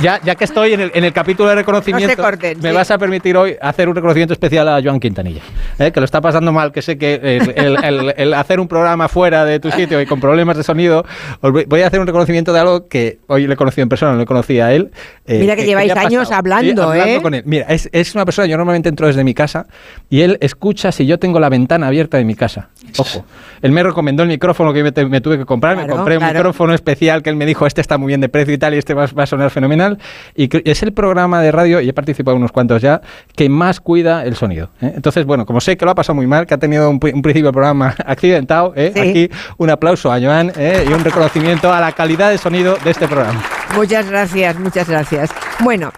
ya, 0.00 0.18
ya 0.24 0.34
que 0.34 0.44
estoy 0.44 0.72
en 0.72 0.80
el, 0.80 0.90
en 0.94 1.04
el 1.04 1.12
capítulo 1.12 1.50
de 1.50 1.56
reconocimiento, 1.56 2.22
me 2.62 2.72
vas 2.72 2.90
a 2.90 2.96
permitir 2.96 3.36
hoy 3.36 3.54
hacer 3.60 3.88
un 3.88 3.94
reconocimiento 3.94 4.32
especial 4.32 4.66
a 4.68 4.80
Joan 4.82 4.98
Quintanilla, 4.98 5.42
¿eh? 5.78 5.92
que 5.92 6.00
lo 6.00 6.04
está 6.04 6.22
pasando 6.22 6.52
mal, 6.52 6.72
que 6.72 6.80
sé 6.80 6.96
que 6.96 7.38
el, 8.16 8.34
hacer 8.34 8.58
un 8.58 8.66
programa 8.66 9.08
fuera 9.08 9.44
de 9.44 9.60
tu 9.60 9.70
sitio 9.70 10.00
y 10.00 10.06
con 10.06 10.20
problemas 10.20 10.56
de 10.56 10.62
sonido, 10.62 11.04
voy 11.42 11.82
a 11.82 11.86
hacer 11.86 12.00
un 12.00 12.06
reconocimiento 12.06 12.54
de 12.54 12.60
algo 12.60 12.88
que 12.88 13.18
hoy 13.26 13.46
le 13.46 13.54
he 13.54 13.56
conocido 13.56 13.82
en 13.82 13.88
persona, 13.90 14.12
no 14.12 14.18
le 14.18 14.26
conocía 14.26 14.66
a 14.66 14.72
él. 14.72 14.90
Eh, 15.26 15.38
Mira 15.38 15.54
que, 15.54 15.66
lleváis 15.66 15.94
años 15.94 16.32
hablando, 16.32 16.94
¿eh? 16.94 17.20
Con 17.20 17.34
él. 17.34 17.42
Mira, 17.44 17.66
es, 17.68 17.90
es 17.92 18.14
una 18.14 18.24
persona, 18.24 18.46
yo 18.46 18.56
normalmente 18.56 18.88
entro 18.88 19.06
desde 19.06 19.22
mi 19.22 19.34
casa 19.34 19.66
y 20.08 20.22
él 20.22 20.38
escucha 20.40 20.92
si 20.92 21.04
yo 21.04 21.18
tengo 21.18 21.40
la 21.40 21.50
ventana 21.50 21.88
abierta 21.88 22.16
de 22.16 22.24
mi 22.24 22.34
casa. 22.34 22.70
Ojo, 22.96 23.24
él 23.60 23.72
me 23.72 23.82
recomendó 23.82 24.22
el 24.22 24.30
micrófono 24.30 24.72
que 24.72 24.82
me, 24.82 25.20
tuve 25.20 25.36
que 25.36 25.44
comprar, 25.44 25.76
me 25.76 25.86
compré 25.86 26.16
un 26.16 26.24
micrófono 26.24 26.72
especial 26.72 27.22
que 27.22 27.30
él 27.30 27.36
me 27.36 27.44
dijo, 27.44 27.66
este 27.66 27.80
está 27.80 27.98
muy 27.98 28.08
bien 28.08 28.20
de 28.20 28.28
precio 28.28 28.45
y 28.52 28.58
tal, 28.58 28.74
y 28.74 28.78
este 28.78 28.94
va, 28.94 29.04
a 29.04 29.26
sonar 29.26 29.50
fenomenal. 29.50 29.98
Y 30.34 30.48
es 30.68 30.82
el 30.82 30.92
programa 30.92 31.40
de 31.40 31.52
radio, 31.52 31.80
y 31.80 31.88
he 31.88 31.92
participado 31.92 32.36
en 32.36 32.42
unos 32.42 32.52
cuantos 32.52 32.82
ya, 32.82 33.00
que 33.34 33.48
más 33.48 33.80
cuida 33.80 34.24
el 34.24 34.36
sonido. 34.36 34.70
¿eh? 34.80 34.92
Entonces, 34.94 35.24
bueno, 35.26 35.46
como 35.46 35.60
sé 35.60 35.76
que 35.76 35.84
lo 35.84 35.90
ha 35.90 35.94
pasado 35.94 36.14
muy 36.14 36.26
mal, 36.26 36.46
que 36.46 36.54
ha 36.54 36.58
tenido 36.58 36.88
un, 36.90 37.00
principio 37.00 37.44
del 37.44 37.52
programa 37.52 37.94
accidentado, 38.06 38.72
¿eh? 38.76 38.92
aquí 38.96 39.30
un 39.58 39.70
aplauso 39.70 40.12
a 40.12 40.20
Joan 40.20 40.52
¿eh? 40.56 40.84
y 40.88 40.92
un 40.92 41.04
reconocimiento 41.04 41.72
a 41.72 41.80
la 41.80 41.92
calidad 41.92 42.30
de 42.30 42.38
sonido 42.38 42.76
de 42.82 42.90
este 42.90 43.08
programa. 43.08 43.42
Muchas 43.74 44.08
gracias, 44.08 44.58
muchas 44.58 44.88
gracias. 44.88 45.30
Bueno, 45.60 45.90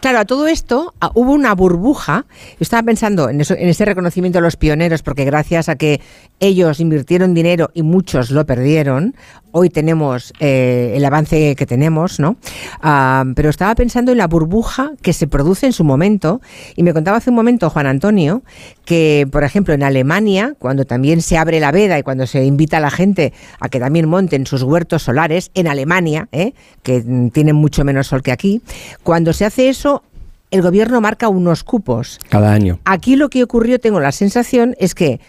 claro, 0.00 0.18
a 0.20 0.24
todo 0.24 0.46
esto 0.46 0.94
hubo 1.14 1.32
una 1.32 1.54
burbuja. 1.54 2.24
Yo 2.28 2.56
estaba 2.60 2.82
pensando 2.82 3.28
en, 3.28 3.40
eso, 3.40 3.54
en 3.54 3.68
ese 3.68 3.84
reconocimiento 3.84 4.38
a 4.38 4.40
los 4.40 4.56
pioneros, 4.56 5.02
porque 5.02 5.24
gracias 5.24 5.68
a 5.68 5.76
que 5.76 6.00
ellos 6.38 6.80
invirtieron 6.80 7.34
dinero 7.34 7.70
y 7.74 7.82
muchos 7.82 8.30
lo 8.30 8.46
perdieron, 8.46 9.14
hoy 9.52 9.70
tenemos 9.70 10.32
el 10.38 11.04
avance 11.04 11.49
que 11.56 11.66
tenemos, 11.66 12.20
¿no? 12.20 12.36
Ah, 12.82 13.24
pero 13.34 13.50
estaba 13.50 13.74
pensando 13.74 14.12
en 14.12 14.18
la 14.18 14.26
burbuja 14.26 14.92
que 15.02 15.12
se 15.12 15.26
produce 15.26 15.66
en 15.66 15.72
su 15.72 15.84
momento 15.84 16.40
y 16.76 16.82
me 16.82 16.92
contaba 16.92 17.18
hace 17.18 17.30
un 17.30 17.36
momento 17.36 17.70
Juan 17.70 17.86
Antonio 17.86 18.42
que, 18.84 19.28
por 19.30 19.44
ejemplo, 19.44 19.74
en 19.74 19.82
Alemania, 19.82 20.54
cuando 20.58 20.84
también 20.84 21.22
se 21.22 21.38
abre 21.38 21.60
la 21.60 21.70
veda 21.70 21.98
y 21.98 22.02
cuando 22.02 22.26
se 22.26 22.44
invita 22.44 22.78
a 22.78 22.80
la 22.80 22.90
gente 22.90 23.32
a 23.60 23.68
que 23.68 23.78
también 23.78 24.08
monten 24.08 24.46
sus 24.46 24.62
huertos 24.62 25.02
solares, 25.02 25.50
en 25.54 25.68
Alemania, 25.68 26.28
¿eh? 26.32 26.54
que 26.82 27.30
tienen 27.32 27.56
mucho 27.56 27.84
menos 27.84 28.08
sol 28.08 28.22
que 28.22 28.32
aquí, 28.32 28.62
cuando 29.02 29.32
se 29.32 29.44
hace 29.44 29.68
eso, 29.68 30.02
el 30.50 30.62
gobierno 30.62 31.00
marca 31.00 31.28
unos 31.28 31.62
cupos. 31.64 32.18
Cada 32.28 32.52
año. 32.52 32.80
Aquí 32.84 33.16
lo 33.16 33.28
que 33.28 33.42
ocurrió, 33.42 33.78
tengo 33.78 34.00
la 34.00 34.12
sensación, 34.12 34.74
es 34.78 34.94
que 34.94 35.20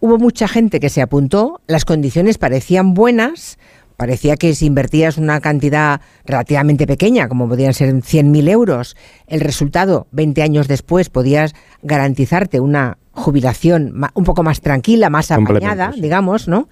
hubo 0.00 0.18
mucha 0.18 0.48
gente 0.48 0.80
que 0.80 0.90
se 0.90 1.02
apuntó, 1.02 1.60
las 1.66 1.84
condiciones 1.84 2.38
parecían 2.38 2.94
buenas, 2.94 3.58
parecía 3.98 4.36
que 4.36 4.54
si 4.54 4.66
invertías 4.66 5.18
una 5.18 5.40
cantidad 5.40 6.00
relativamente 6.24 6.86
pequeña, 6.86 7.28
como 7.28 7.48
podían 7.48 7.74
ser 7.74 7.92
100.000 7.92 8.48
euros, 8.48 8.96
el 9.26 9.40
resultado 9.40 10.06
20 10.12 10.40
años 10.40 10.68
después 10.68 11.10
podías 11.10 11.52
garantizarte 11.82 12.60
una 12.60 12.96
jubilación 13.10 14.00
un 14.14 14.24
poco 14.24 14.44
más 14.44 14.60
tranquila, 14.60 15.10
más 15.10 15.32
apañada, 15.32 15.92
digamos, 15.98 16.46
¿no? 16.46 16.68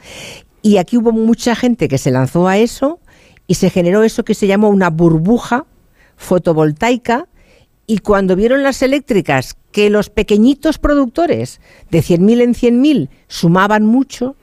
Y 0.62 0.76
aquí 0.76 0.96
hubo 0.96 1.10
mucha 1.10 1.56
gente 1.56 1.88
que 1.88 1.98
se 1.98 2.12
lanzó 2.12 2.46
a 2.46 2.58
eso 2.58 3.00
y 3.48 3.54
se 3.54 3.70
generó 3.70 4.04
eso 4.04 4.24
que 4.24 4.34
se 4.34 4.46
llamó 4.46 4.68
una 4.68 4.90
burbuja 4.90 5.66
fotovoltaica 6.16 7.26
y 7.88 7.98
cuando 7.98 8.36
vieron 8.36 8.62
las 8.62 8.82
eléctricas 8.82 9.56
que 9.72 9.90
los 9.90 10.10
pequeñitos 10.10 10.78
productores 10.78 11.60
de 11.90 11.98
100.000 12.04 12.40
en 12.40 12.54
100.000 12.54 13.08
sumaban 13.26 13.84
mucho, 13.84 14.36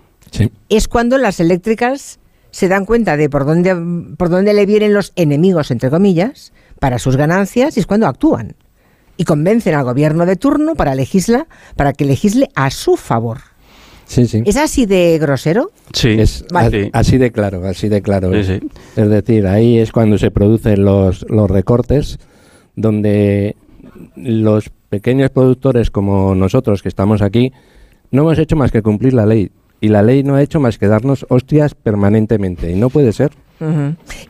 es 0.68 0.90
cuando 0.90 1.18
las 1.18 1.40
eléctricas 1.40 2.20
se 2.54 2.68
dan 2.68 2.86
cuenta 2.86 3.18
de 3.18 3.30
por 3.30 3.46
dónde, 3.46 3.76
por 4.16 4.30
dónde 4.30 4.54
le 4.54 4.68
vienen 4.68 4.94
los 4.94 5.12
enemigos, 5.16 5.72
entre 5.72 5.90
comillas, 5.90 6.54
para 6.80 7.00
sus 7.00 7.18
ganancias 7.18 7.76
y 7.76 7.80
es 7.80 7.88
cuando 7.88 8.06
actúan. 8.06 8.56
Y 9.18 9.24
convencen 9.24 9.74
al 9.74 9.84
gobierno 9.84 10.28
de 10.28 10.36
turno 10.36 10.76
para, 10.76 10.94
legisla, 10.94 11.48
para 11.76 11.94
que 11.94 12.06
legisle 12.06 12.50
a 12.54 12.70
su 12.70 12.96
favor. 12.96 13.40
Sí, 14.06 14.28
sí. 14.28 14.44
¿Es 14.46 14.56
así 14.58 14.86
de 14.86 15.18
grosero? 15.18 15.72
Sí, 15.94 16.10
es 16.10 16.46
así 16.94 17.18
de 17.18 17.32
claro, 17.32 17.66
así 17.66 17.90
de 17.90 18.04
claro. 18.04 18.32
Es 18.36 18.62
decir, 18.96 19.48
ahí 19.48 19.80
es 19.80 19.92
cuando 19.92 20.20
se 20.20 20.30
producen 20.30 20.86
los, 20.86 21.26
los 21.30 21.50
recortes, 21.50 22.20
donde 22.76 23.56
los 24.16 24.70
pequeños 24.90 25.32
productores 25.32 25.90
como 25.90 26.36
nosotros 26.36 26.84
que 26.84 26.90
estamos 26.90 27.24
aquí, 27.24 27.52
no 28.12 28.22
hemos 28.22 28.38
hecho 28.38 28.56
más 28.56 28.72
que 28.72 28.84
cumplir 28.84 29.14
la 29.14 29.26
ley 29.26 29.50
y 29.84 29.90
la 29.90 30.02
ley 30.02 30.24
no 30.24 30.36
ha 30.36 30.42
hecho 30.42 30.62
más 30.62 30.78
que 30.78 30.88
darnos 30.88 31.26
hostias 31.28 31.76
permanentemente 31.76 32.72
y 32.72 32.76
no 32.76 32.90
puede 32.90 33.12
ser. 33.12 33.32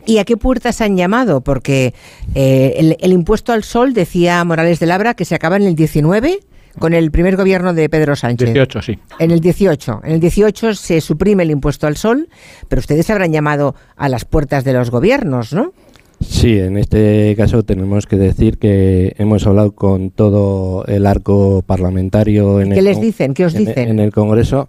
¿Y 0.04 0.18
a 0.18 0.24
qué 0.24 0.36
puertas 0.36 0.80
han 0.80 0.96
llamado? 0.96 1.42
Porque 1.42 1.94
eh, 2.34 2.96
el, 3.00 3.12
impuesto 3.12 3.52
al 3.52 3.62
sol, 3.62 3.94
decía 3.94 4.42
Morales 4.44 4.80
de 4.80 4.86
Labra, 4.86 5.14
que 5.14 5.24
se 5.24 5.36
acaba 5.36 5.54
en 5.54 5.62
el 5.62 5.76
19 5.76 6.40
con 6.80 6.92
el 6.92 7.12
primer 7.12 7.36
gobierno 7.36 7.72
de 7.72 7.88
Pedro 7.88 8.16
Sánchez. 8.16 8.52
18, 8.52 8.82
sí. 8.82 8.98
En 9.20 9.30
el 9.30 9.38
18. 9.38 10.00
En 10.02 10.12
el 10.12 10.20
18 10.20 10.74
se 10.74 11.00
suprime 11.00 11.44
el 11.44 11.52
impuesto 11.52 11.86
al 11.86 11.96
sol, 11.96 12.28
pero 12.66 12.80
ustedes 12.80 13.08
habrán 13.10 13.32
llamado 13.32 13.76
a 13.94 14.08
las 14.08 14.24
puertas 14.24 14.64
de 14.64 14.72
los 14.72 14.90
gobiernos, 14.90 15.52
¿no? 15.52 15.72
Sí, 16.20 16.58
en 16.58 16.78
este 16.78 17.32
caso 17.36 17.62
tenemos 17.62 18.06
que 18.06 18.16
decir 18.16 18.58
que 18.58 19.14
hemos 19.18 19.46
hablado 19.46 19.70
con 19.72 20.10
todo 20.10 20.84
el 20.86 21.06
arco 21.06 21.62
parlamentario. 21.64 22.60
En 22.60 22.72
¿Qué 22.72 22.82
les 22.82 23.00
dicen? 23.00 23.34
¿Qué 23.34 23.44
os 23.44 23.54
dicen? 23.54 23.88
en 23.88 24.00
el 24.00 24.12
Congreso 24.12 24.68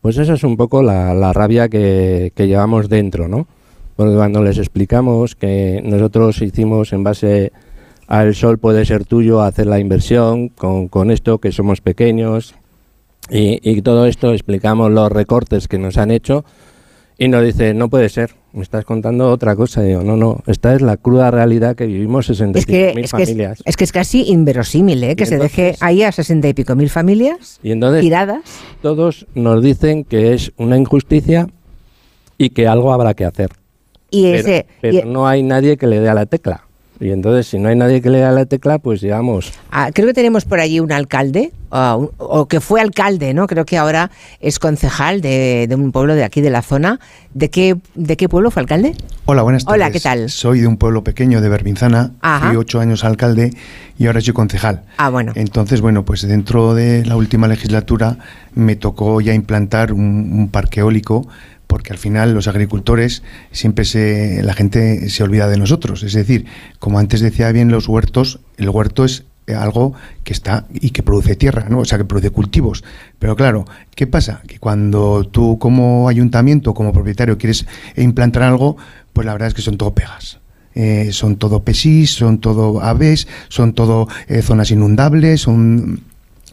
pues 0.00 0.16
esa 0.18 0.34
es 0.34 0.44
un 0.44 0.56
poco 0.56 0.82
la, 0.82 1.32
rabia 1.32 1.68
que, 1.68 2.32
llevamos 2.36 2.88
dentro, 2.88 3.28
¿no? 3.28 3.46
Porque 3.96 4.14
cuando 4.14 4.42
les 4.42 4.58
explicamos 4.58 5.34
que 5.34 5.82
nosotros 5.84 6.40
hicimos 6.40 6.92
en 6.92 7.04
base 7.04 7.52
al 8.06 8.34
sol 8.34 8.58
puede 8.58 8.84
ser 8.86 9.04
tuyo 9.04 9.42
hacer 9.42 9.66
la 9.66 9.78
inversión, 9.78 10.48
con, 10.48 11.10
esto 11.10 11.38
que 11.38 11.52
somos 11.52 11.80
pequeños, 11.80 12.54
y, 13.28 13.60
y, 13.62 13.82
todo 13.82 14.06
esto 14.06 14.32
explicamos 14.32 14.90
los 14.90 15.12
recortes 15.12 15.68
que 15.68 15.78
nos 15.78 15.98
han 15.98 16.10
hecho, 16.10 16.44
y 17.18 17.28
nos 17.28 17.44
dice, 17.44 17.74
no 17.74 17.90
puede 17.90 18.08
ser, 18.08 18.39
me 18.52 18.62
estás 18.62 18.84
contando 18.84 19.30
otra 19.30 19.54
cosa. 19.56 19.82
digo, 19.82 20.02
no, 20.02 20.16
no, 20.16 20.42
esta 20.46 20.74
es 20.74 20.82
la 20.82 20.96
cruda 20.96 21.30
realidad 21.30 21.76
que 21.76 21.86
vivimos 21.86 22.26
65 22.26 22.94
mil 22.94 23.08
familias. 23.08 23.62
es, 23.64 23.76
que 23.76 23.84
es 23.84 23.92
casi 23.92 24.30
inverosímil, 24.30 25.02
¿eh? 25.04 25.16
que 25.16 25.26
se 25.26 25.38
deje 25.38 25.76
ahí 25.80 26.02
a 26.02 26.12
60 26.12 26.48
y 26.48 26.54
pico 26.54 26.74
mil 26.74 26.90
familias 26.90 27.60
y 27.62 27.72
entonces, 27.72 28.02
tiradas. 28.02 28.42
Todos 28.82 29.26
nos 29.34 29.62
dicen 29.62 30.04
que 30.04 30.34
es 30.34 30.52
una 30.56 30.76
injusticia 30.76 31.48
y 32.38 32.50
que 32.50 32.66
algo 32.66 32.92
habrá 32.92 33.14
que 33.14 33.24
hacer. 33.24 33.50
Y 34.10 34.26
ese, 34.26 34.66
pero 34.80 35.06
no 35.06 35.28
hay 35.28 35.42
nadie 35.42 35.76
que 35.76 35.86
le 35.86 36.00
dé 36.00 36.08
a 36.08 36.14
la 36.14 36.26
tecla. 36.26 36.64
Y 37.00 37.12
entonces, 37.12 37.46
si 37.46 37.58
no 37.58 37.70
hay 37.70 37.76
nadie 37.76 38.02
que 38.02 38.10
le 38.10 38.18
dé 38.18 38.30
la 38.30 38.44
tecla, 38.44 38.78
pues 38.78 39.00
digamos. 39.00 39.54
Ah, 39.70 39.90
creo 39.92 40.06
que 40.06 40.12
tenemos 40.12 40.44
por 40.44 40.60
allí 40.60 40.80
un 40.80 40.92
alcalde, 40.92 41.50
o 41.70 42.46
que 42.46 42.60
fue 42.60 42.82
alcalde, 42.82 43.32
¿no? 43.32 43.46
Creo 43.46 43.64
que 43.64 43.78
ahora 43.78 44.10
es 44.40 44.58
concejal 44.58 45.22
de, 45.22 45.66
un 45.72 45.92
pueblo 45.92 46.14
de 46.14 46.24
aquí 46.24 46.42
de 46.42 46.50
la 46.50 46.60
zona. 46.60 47.00
¿De 47.32 47.48
qué, 47.48 47.76
¿De 47.94 48.18
qué 48.18 48.28
pueblo 48.28 48.50
fue 48.50 48.60
alcalde? 48.60 48.94
Hola, 49.24 49.40
buenas 49.42 49.64
tardes. 49.64 49.76
Hola, 49.76 49.90
¿qué 49.90 50.00
tal? 50.00 50.28
Soy 50.28 50.60
de 50.60 50.66
un 50.66 50.76
pueblo 50.76 51.02
pequeño 51.02 51.40
de 51.40 51.48
Berbinzana. 51.48 52.12
Fui 52.42 52.56
ocho 52.56 52.80
años 52.80 53.02
alcalde 53.02 53.54
y 53.98 54.06
ahora 54.06 54.20
soy 54.20 54.34
concejal. 54.34 54.82
Ah, 54.98 55.08
bueno. 55.08 55.32
Entonces, 55.36 55.80
bueno, 55.80 56.04
pues 56.04 56.20
dentro 56.28 56.74
de 56.74 57.06
la 57.06 57.16
última 57.16 57.48
legislatura 57.48 58.18
me 58.54 58.76
tocó 58.76 59.22
ya 59.22 59.32
implantar 59.32 59.94
un, 59.94 60.32
un 60.34 60.48
parque 60.50 60.80
eólico 60.80 61.26
porque 61.70 61.92
al 61.92 61.98
final 61.98 62.34
los 62.34 62.48
agricultores 62.48 63.22
siempre 63.52 63.84
se 63.84 64.42
la 64.42 64.54
gente 64.54 65.08
se 65.08 65.22
olvida 65.22 65.46
de 65.46 65.56
nosotros, 65.56 66.02
es 66.02 66.14
decir, 66.14 66.46
como 66.80 66.98
antes 66.98 67.20
decía 67.20 67.52
bien 67.52 67.70
los 67.70 67.86
huertos, 67.86 68.40
el 68.56 68.68
huerto 68.68 69.04
es 69.04 69.24
algo 69.54 69.94
que 70.24 70.32
está 70.32 70.66
y 70.72 70.90
que 70.90 71.04
produce 71.04 71.36
tierra, 71.36 71.66
¿no? 71.68 71.78
O 71.78 71.84
sea, 71.84 71.96
que 71.98 72.04
produce 72.04 72.30
cultivos. 72.30 72.84
Pero 73.18 73.36
claro, 73.36 73.64
¿qué 73.94 74.06
pasa? 74.08 74.42
Que 74.48 74.58
cuando 74.58 75.24
tú 75.24 75.58
como 75.58 76.08
ayuntamiento, 76.08 76.74
como 76.74 76.92
propietario 76.92 77.38
quieres 77.38 77.66
implantar 77.96 78.42
algo, 78.42 78.76
pues 79.12 79.24
la 79.24 79.32
verdad 79.32 79.48
es 79.48 79.54
que 79.54 79.62
son 79.62 79.76
todo 79.76 79.94
pegas. 79.94 80.40
Eh, 80.74 81.10
son 81.12 81.36
todo 81.36 81.64
pesís, 81.64 82.12
son 82.12 82.38
todo 82.38 82.80
aves, 82.80 83.28
son 83.48 83.74
todo 83.74 84.08
eh, 84.28 84.42
zonas 84.42 84.70
inundables, 84.70 85.42
son 85.42 86.02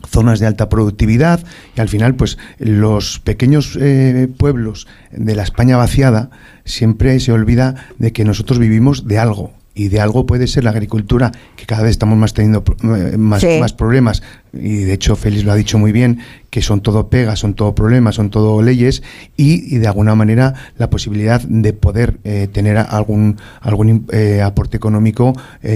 zonas 0.08 0.40
de 0.40 0.48
alta 0.48 0.70
productividad 0.70 1.44
y 1.76 1.82
al 1.82 1.90
final 1.90 2.16
pues 2.16 2.38
los 2.60 3.20
pequeños 3.20 3.78
eh, 3.80 4.28
pueblos 4.38 4.88
de 5.12 5.36
la 5.36 5.44
España 5.44 5.78
vaciada 5.78 6.30
siempre 6.66 7.20
se 7.20 7.32
olvida 7.32 7.88
de 7.98 8.12
que 8.12 8.26
nosotros 8.26 8.60
vivimos 8.60 9.08
de 9.08 9.20
algo 9.20 9.54
y 9.78 9.90
de 9.90 10.02
algo 10.02 10.26
puede 10.26 10.48
ser 10.48 10.64
la 10.64 10.72
agricultura, 10.72 11.32
que 11.56 11.66
cada 11.66 11.84
vez 11.84 11.92
estamos 11.92 12.18
más 12.18 12.34
teniendo 12.34 12.64
eh, 12.84 13.16
más, 13.18 13.46
más 13.60 13.74
problemas, 13.74 14.24
y 14.52 14.78
de 14.78 14.94
hecho 14.94 15.16
Félix 15.16 15.46
lo 15.46 15.52
ha 15.52 15.56
dicho 15.56 15.78
muy 15.78 15.92
bien, 15.92 16.20
que 16.50 16.64
son 16.64 16.82
todo 16.82 17.10
pegas, 17.10 17.40
son 17.40 17.54
todo 17.54 17.76
problemas, 17.76 18.16
son 18.16 18.32
todo 18.32 18.62
leyes, 18.64 19.04
y, 19.36 19.78
de 19.78 19.88
alguna 19.88 20.16
manera 20.16 20.56
la 20.78 20.90
posibilidad 20.90 21.42
de 21.42 21.74
poder 21.74 22.18
eh, 22.24 22.48
tener 22.52 22.78
algún, 22.78 23.38
algún 23.62 24.08
eh, 24.12 24.42
aporte 24.42 24.78
económico, 24.78 25.34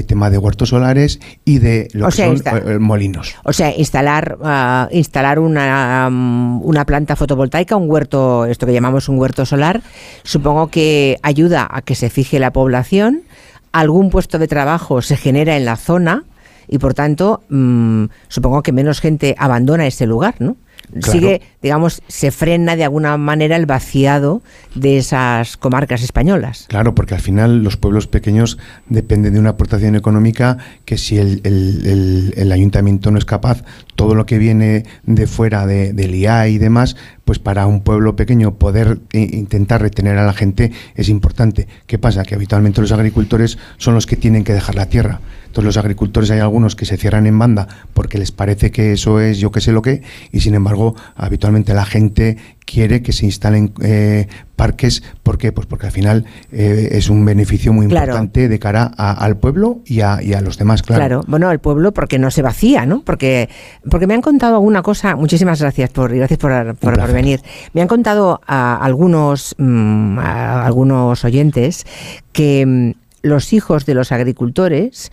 tema 0.07 0.31
de 0.31 0.37
huertos 0.39 0.69
solares 0.69 1.19
y 1.45 1.59
de 1.59 1.89
lo 1.93 2.07
que 2.07 2.13
son 2.13 2.81
molinos. 2.81 3.35
O 3.43 3.53
sea, 3.53 3.75
instalar, 3.77 4.37
ah, 4.43 4.89
instalar 4.91 5.37
una, 5.37 6.09
mm, 6.09 6.63
una 6.63 6.85
planta 6.85 7.15
fotovoltaica, 7.15 7.75
un 7.75 7.89
huerto, 7.89 8.45
esto 8.45 8.65
que 8.65 8.73
llamamos 8.73 9.09
un 9.09 9.19
huerto 9.19 9.45
solar, 9.45 9.81
supongo 10.23 10.69
que 10.69 11.17
ayuda 11.21 11.67
a 11.69 11.83
que 11.83 11.93
se 11.93 12.09
fije 12.09 12.39
la 12.39 12.51
población, 12.51 13.23
algún 13.71 14.09
puesto 14.09 14.39
de 14.39 14.47
trabajo 14.47 15.01
se 15.01 15.17
genera 15.17 15.57
en 15.57 15.65
la 15.65 15.77
zona 15.77 16.25
y 16.67 16.77
por 16.77 16.93
tanto 16.93 17.43
mm, 17.49 18.05
supongo 18.27 18.63
que 18.63 18.71
menos 18.71 19.01
gente 19.01 19.35
abandona 19.37 19.87
ese 19.87 20.07
lugar, 20.07 20.35
¿no? 20.39 20.57
Sigue, 20.99 21.41
digamos, 21.61 22.01
se 22.07 22.31
frena 22.31 22.75
de 22.75 22.83
alguna 22.83 23.17
manera 23.17 23.55
el 23.55 23.65
vaciado 23.65 24.41
de 24.75 24.97
esas 24.97 25.57
comarcas 25.57 26.03
españolas. 26.03 26.65
Claro, 26.69 26.95
porque 26.95 27.15
al 27.15 27.21
final 27.21 27.63
los 27.63 27.77
pueblos 27.77 28.07
pequeños 28.07 28.57
dependen 28.87 29.33
de 29.33 29.39
una 29.39 29.51
aportación 29.51 29.95
económica 29.95 30.57
que 30.85 30.97
si 30.97 31.17
el, 31.17 32.51
ayuntamiento 32.51 33.11
no 33.11 33.17
es 33.17 33.25
capaz, 33.25 33.63
todo 33.95 34.15
lo 34.15 34.25
que 34.25 34.37
viene 34.37 34.85
de 35.03 35.27
fuera 35.27 35.65
de, 35.65 35.93
del 35.93 36.15
IA 36.15 36.47
y 36.47 36.57
demás, 36.57 36.95
pues 37.25 37.39
para 37.39 37.65
un 37.67 37.81
pueblo 37.81 38.15
pequeño 38.15 38.55
poder 38.55 38.99
intentar 39.13 39.81
retener 39.81 40.17
a 40.17 40.25
la 40.25 40.33
gente 40.33 40.71
es 40.95 41.09
importante. 41.09 41.67
¿Qué 41.87 41.97
pasa? 41.97 42.23
Que 42.23 42.35
habitualmente 42.35 42.81
los 42.81 42.91
agricultores 42.91 43.57
son 43.77 43.93
los 43.93 44.05
que 44.05 44.17
tienen 44.17 44.43
que 44.43 44.53
dejar 44.53 44.75
la 44.75 44.87
tierra. 44.87 45.21
Entonces 45.51 45.65
los 45.65 45.77
agricultores 45.77 46.31
hay 46.31 46.39
algunos 46.39 46.77
que 46.77 46.85
se 46.85 46.95
cierran 46.95 47.27
en 47.27 47.37
banda 47.37 47.67
porque 47.93 48.17
les 48.17 48.31
parece 48.31 48.71
que 48.71 48.93
eso 48.93 49.19
es 49.19 49.37
yo 49.37 49.51
que 49.51 49.59
sé 49.59 49.73
lo 49.73 49.81
que, 49.81 50.01
y 50.31 50.39
sin 50.39 50.55
embargo 50.55 50.95
habitualmente 51.17 51.73
la 51.73 51.83
gente 51.83 52.37
quiere 52.65 53.01
que 53.01 53.11
se 53.11 53.25
instalen 53.25 53.73
eh, 53.81 54.27
parques. 54.55 55.03
¿Por 55.23 55.37
qué? 55.37 55.51
Pues 55.51 55.67
porque 55.67 55.87
al 55.87 55.91
final 55.91 56.23
eh, 56.53 56.87
es 56.93 57.09
un 57.09 57.25
beneficio 57.25 57.73
muy 57.73 57.83
importante 57.83 58.47
de 58.47 58.59
cara 58.59 58.85
al 58.85 59.35
pueblo 59.35 59.81
y 59.85 59.99
a, 59.99 60.21
los 60.41 60.57
demás, 60.57 60.83
claro. 60.83 61.01
Claro, 61.01 61.23
bueno, 61.27 61.49
al 61.49 61.59
pueblo 61.59 61.91
porque 61.91 62.17
no 62.17 62.31
se 62.31 62.41
vacía, 62.41 62.85
¿no? 62.85 63.01
Porque, 63.01 63.49
porque 63.89 64.07
me 64.07 64.13
han 64.13 64.21
contado 64.21 64.55
alguna 64.55 64.81
cosa, 64.83 65.17
muchísimas 65.17 65.59
gracias 65.59 65.89
por, 65.89 66.15
gracias 66.15 66.39
por, 66.39 66.75
por, 66.75 67.11
venir. 67.11 67.41
Me 67.73 67.81
han 67.81 67.89
contado 67.89 68.39
a 68.47 68.77
algunos, 68.77 69.53
mm, 69.57 70.17
a 70.19 70.65
algunos 70.65 71.25
oyentes 71.25 71.85
que 72.31 72.65
mm, 72.65 73.00
los 73.21 73.53
hijos 73.53 73.85
de 73.85 73.93
los 73.93 74.11
agricultores 74.11 75.11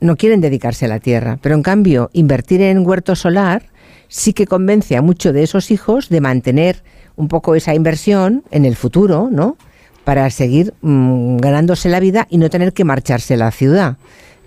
no 0.00 0.16
quieren 0.16 0.40
dedicarse 0.40 0.84
a 0.84 0.88
la 0.88 1.00
tierra, 1.00 1.38
pero 1.42 1.54
en 1.54 1.62
cambio 1.62 2.10
invertir 2.12 2.62
en 2.62 2.86
huerto 2.86 3.16
solar 3.16 3.64
sí 4.08 4.32
que 4.32 4.46
convence 4.46 4.96
a 4.96 5.02
muchos 5.02 5.32
de 5.34 5.42
esos 5.42 5.70
hijos 5.70 6.08
de 6.08 6.20
mantener 6.20 6.82
un 7.16 7.28
poco 7.28 7.54
esa 7.54 7.74
inversión 7.74 8.44
en 8.50 8.64
el 8.64 8.76
futuro, 8.76 9.28
¿no? 9.30 9.56
Para 10.04 10.30
seguir 10.30 10.72
mm, 10.80 11.38
ganándose 11.38 11.88
la 11.88 12.00
vida 12.00 12.26
y 12.30 12.38
no 12.38 12.48
tener 12.48 12.72
que 12.72 12.84
marcharse 12.84 13.34
a 13.34 13.38
la 13.38 13.50
ciudad. 13.50 13.96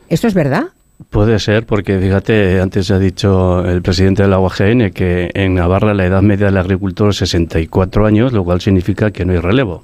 ¿Esto 0.10 0.28
es 0.28 0.34
verdad? 0.34 0.70
Puede 1.10 1.40
ser, 1.40 1.66
porque 1.66 2.00
fíjate, 2.00 2.62
antes 2.62 2.92
ha 2.92 3.00
dicho 3.00 3.66
el 3.66 3.82
presidente 3.82 4.24
de 4.24 4.30
la 4.30 4.40
UAGN 4.40 4.92
que 4.92 5.32
en 5.34 5.56
Navarra 5.56 5.94
la 5.94 6.06
edad 6.06 6.22
media 6.22 6.48
del 6.48 6.58
agricultor 6.58 7.10
es 7.10 7.18
64 7.18 8.06
años, 8.06 8.34
lo 8.34 8.44
cual 8.44 8.62
significa 8.62 9.12
que 9.12 9.26
no 9.26 9.34
hay 9.34 9.40
relevo. 9.40 9.84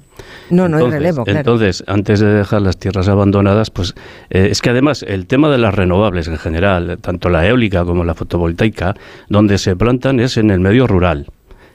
No, 0.50 0.68
no 0.68 0.78
hay 0.78 0.90
relevo, 0.90 1.24
claro. 1.24 1.40
Entonces, 1.40 1.84
antes 1.86 2.20
de 2.20 2.28
dejar 2.28 2.62
las 2.62 2.78
tierras 2.78 3.08
abandonadas, 3.08 3.70
pues 3.70 3.94
eh, 4.30 4.48
es 4.50 4.62
que 4.62 4.70
además 4.70 5.02
el 5.02 5.26
tema 5.26 5.50
de 5.50 5.58
las 5.58 5.74
renovables 5.74 6.28
en 6.28 6.38
general, 6.38 6.98
tanto 7.00 7.28
la 7.28 7.46
eólica 7.46 7.84
como 7.84 8.04
la 8.04 8.14
fotovoltaica, 8.14 8.94
donde 9.28 9.58
se 9.58 9.76
plantan 9.76 10.20
es 10.20 10.36
en 10.36 10.50
el 10.50 10.60
medio 10.60 10.86
rural. 10.86 11.26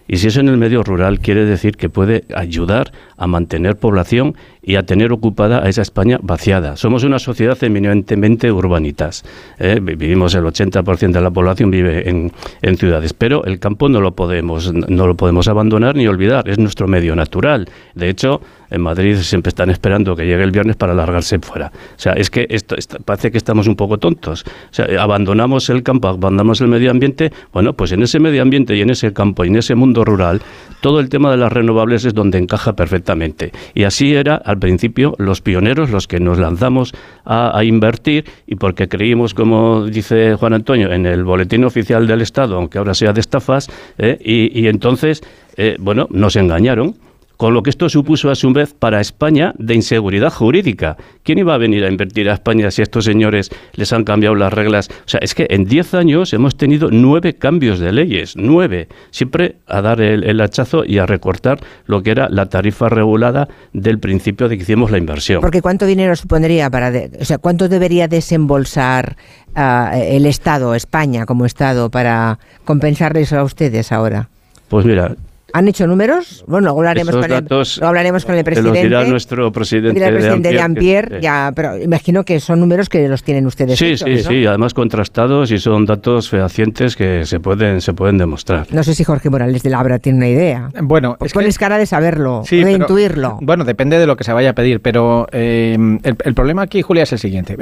Y 0.07 0.17
si 0.17 0.27
es 0.27 0.37
en 0.37 0.49
el 0.49 0.57
medio 0.57 0.83
rural, 0.83 1.19
quiere 1.19 1.45
decir 1.45 1.77
que 1.77 1.89
puede 1.89 2.25
ayudar 2.35 2.91
a 3.17 3.25
mantener 3.25 3.77
población 3.77 4.35
y 4.63 4.75
a 4.75 4.83
tener 4.83 5.11
ocupada 5.11 5.63
a 5.63 5.69
esa 5.69 5.81
España 5.81 6.19
vaciada. 6.21 6.77
Somos 6.77 7.03
una 7.03 7.19
sociedad 7.19 7.61
eminentemente 7.63 8.51
urbanitas. 8.51 9.23
¿eh? 9.59 9.79
Vivimos 9.81 10.33
el 10.35 10.45
80% 10.45 11.11
de 11.11 11.21
la 11.21 11.31
población 11.31 11.69
vive 11.69 12.09
en, 12.09 12.31
ciudades, 12.77 13.13
pero 13.13 13.45
el 13.45 13.59
campo 13.59 13.87
no 13.87 14.01
lo 14.01 14.15
podemos 14.15 14.73
no 14.73 15.05
lo 15.05 15.15
podemos 15.15 15.47
abandonar 15.47 15.95
ni 15.95 16.07
olvidar. 16.07 16.49
Es 16.49 16.57
nuestro 16.57 16.87
medio 16.87 17.15
natural. 17.15 17.67
De 17.93 18.09
hecho, 18.09 18.41
en 18.73 18.81
Madrid 18.81 19.17
siempre 19.17 19.49
están 19.49 19.69
esperando 19.69 20.15
que 20.15 20.25
llegue 20.25 20.43
el 20.43 20.49
viernes 20.49 20.75
para 20.75 20.95
largarse 20.95 21.37
fuera. 21.37 21.71
O 21.95 21.99
sea, 21.99 22.13
es 22.13 22.31
que 22.31 22.47
esto, 22.49 22.75
parece 23.05 23.31
que 23.31 23.37
estamos 23.37 23.67
un 23.67 23.75
poco 23.75 23.99
tontos. 23.99 24.43
O 24.43 24.73
sea, 24.73 24.87
abandonamos 24.99 25.69
el 25.69 25.83
campo, 25.83 26.07
abandonamos 26.07 26.59
el 26.61 26.69
medio 26.69 26.89
ambiente. 26.89 27.31
Bueno, 27.53 27.73
pues 27.73 27.91
en 27.91 28.01
ese 28.01 28.19
medio 28.19 28.41
ambiente 28.41 28.75
y 28.75 28.81
en 28.81 28.89
ese 28.89 29.13
campo 29.13 29.45
y 29.45 29.49
en 29.49 29.57
ese 29.57 29.75
mundo 29.75 30.03
rural, 30.03 30.41
todo 30.81 30.99
el 30.99 31.09
tema 31.09 31.29
de 31.29 31.37
las 31.37 31.53
renovables 31.53 32.03
es 32.05 32.15
donde 32.15 32.39
encaja 32.39 32.73
perfectamente. 32.73 33.51
Y 33.75 33.83
así 33.83 34.15
era 34.15 34.41
al 34.53 34.59
principio 34.59 35.15
los 35.17 35.41
pioneros, 35.41 35.89
los 35.89 36.07
que 36.07 36.19
nos 36.19 36.39
lanzamos 36.39 36.93
a, 37.25 37.63
invertir 37.63 38.25
y 38.47 38.55
porque 38.55 38.87
creímos, 38.87 39.33
como 39.33 39.85
dice 39.85 40.35
Juan 40.35 40.53
Antonio, 40.53 40.91
en 40.91 41.05
el 41.05 41.23
boletín 41.23 41.63
oficial 41.63 42.07
del 42.07 42.21
Estado, 42.21 42.55
aunque 42.55 42.77
ahora 42.77 42.93
sea 42.93 43.13
de 43.13 43.19
estafas, 43.19 43.69
¿eh? 43.97 44.17
y, 44.23 44.67
entonces, 44.67 45.23
eh, 45.57 45.75
bueno, 45.79 46.07
nos 46.11 46.35
engañaron 46.35 46.95
con 47.43 47.53
lo 47.53 47.61
que 47.61 47.71
esto 47.71 47.89
supuso 47.89 48.31
a 48.31 48.35
su 48.35 48.53
vez 48.53 48.73
para 48.73 49.01
España 49.01 49.53
de 49.57 49.75
inseguridad 49.75 50.31
jurídica. 50.31 50.95
¿Quién 51.23 51.39
iba 51.39 51.53
a 51.53 51.57
venir 51.57 51.83
a 51.83 51.89
invertir 51.89 52.29
a 52.29 52.35
España 52.35 52.71
si 52.71 52.81
estos 52.81 53.03
señores 53.03 53.49
les 53.73 53.91
han 53.91 54.05
cambiado 54.05 54.33
las 54.33 54.53
reglas? 54.53 54.87
O 54.89 55.09
sea, 55.09 55.19
es 55.21 55.35
que 55.35 55.47
en 55.49 55.65
10 55.65 55.93
años 55.95 56.31
hemos 56.31 56.55
tenido 56.55 56.87
nueve 56.89 57.33
cambios 57.33 57.79
de 57.79 57.91
leyes, 57.91 58.35
nueve, 58.37 58.87
siempre 59.11 59.57
a 59.67 59.81
dar 59.81 59.99
el, 59.99 60.39
hachazo 60.39 60.85
y 60.85 60.99
a 60.99 61.05
recortar 61.05 61.59
lo 61.85 62.01
que 62.01 62.11
era 62.11 62.29
la 62.29 62.45
tarifa 62.45 62.87
regulada 62.87 63.49
del 63.73 63.99
principio 63.99 64.47
de 64.47 64.55
que 64.55 64.63
hicimos 64.63 64.89
la 64.89 64.97
inversión. 64.97 65.41
Porque 65.41 65.61
¿cuánto 65.61 65.85
dinero 65.85 66.15
supondría 66.15 66.69
para, 66.69 66.93
o 67.19 67.25
sea, 67.25 67.39
cuánto 67.39 67.67
debería 67.67 68.07
desembolsar 68.07 69.17
ah, 69.53 69.91
el 70.01 70.27
Estado, 70.27 70.75
España 70.75 71.25
como 71.25 71.45
Estado, 71.45 71.89
para 71.89 72.39
compensarles 72.63 73.33
a 73.33 73.43
ustedes 73.43 73.91
ahora? 73.91 74.29
Pues 74.69 74.85
mira, 74.85 75.17
¿Han 75.55 75.67
hecho 75.67 75.85
números? 75.85 76.43
Bueno, 76.47 76.65
luego 76.65 76.79
hablaremos, 76.79 77.15
con, 77.15 77.31
el, 77.31 77.83
hablaremos 77.83 78.25
con 78.25 78.33
el 78.33 78.43
presidente. 78.43 78.83
Lo 78.83 78.89
dirá 78.89 79.05
nuestro 79.05 79.51
presidente, 79.51 80.03
el 80.03 80.13
presidente 80.13 80.49
de 80.49 80.59
Ampier, 80.59 81.19
ya, 81.21 81.51
pero 81.55 81.77
imagino 81.77 82.23
que 82.23 82.39
son 82.39 82.59
números 82.59 82.89
que 82.89 83.07
los 83.07 83.21
tienen 83.21 83.45
ustedes. 83.45 83.77
Sí, 83.77 83.95
sí, 83.95 84.23
sí, 84.23 84.47
además 84.47 84.73
contrastados 84.73 85.51
y 85.51 85.59
son 85.59 85.85
datos 85.85 86.27
fehacientes 86.27 86.95
que 86.95 87.25
se 87.25 87.39
pueden, 87.39 87.81
se 87.81 87.93
pueden 87.93 88.17
demostrar. 88.17 88.65
No 88.71 88.83
sé 88.83 88.95
si 88.95 89.03
Jorge 89.03 89.29
Morales 89.29 89.61
de 89.61 89.69
Labra 89.69 89.99
tiene 89.99 90.17
una 90.17 90.27
idea. 90.27 90.69
Bueno, 90.81 91.17
pues 91.19 91.35
es 91.35 91.59
cara 91.59 91.77
de 91.77 91.85
saberlo, 91.85 92.41
de 92.49 92.71
intuirlo. 92.71 93.37
Bueno, 93.41 93.63
depende 93.63 93.99
de 93.99 94.07
lo 94.07 94.15
que 94.17 94.23
se 94.23 94.33
vaya 94.33 94.49
a 94.49 94.53
pedir, 94.53 94.81
pero 94.81 95.27
eh, 95.31 95.77
el, 96.01 96.33
problema 96.33 96.63
aquí, 96.63 96.81
Julia, 96.81 97.03
es 97.03 97.11
el 97.11 97.19
siguiente. 97.19 97.55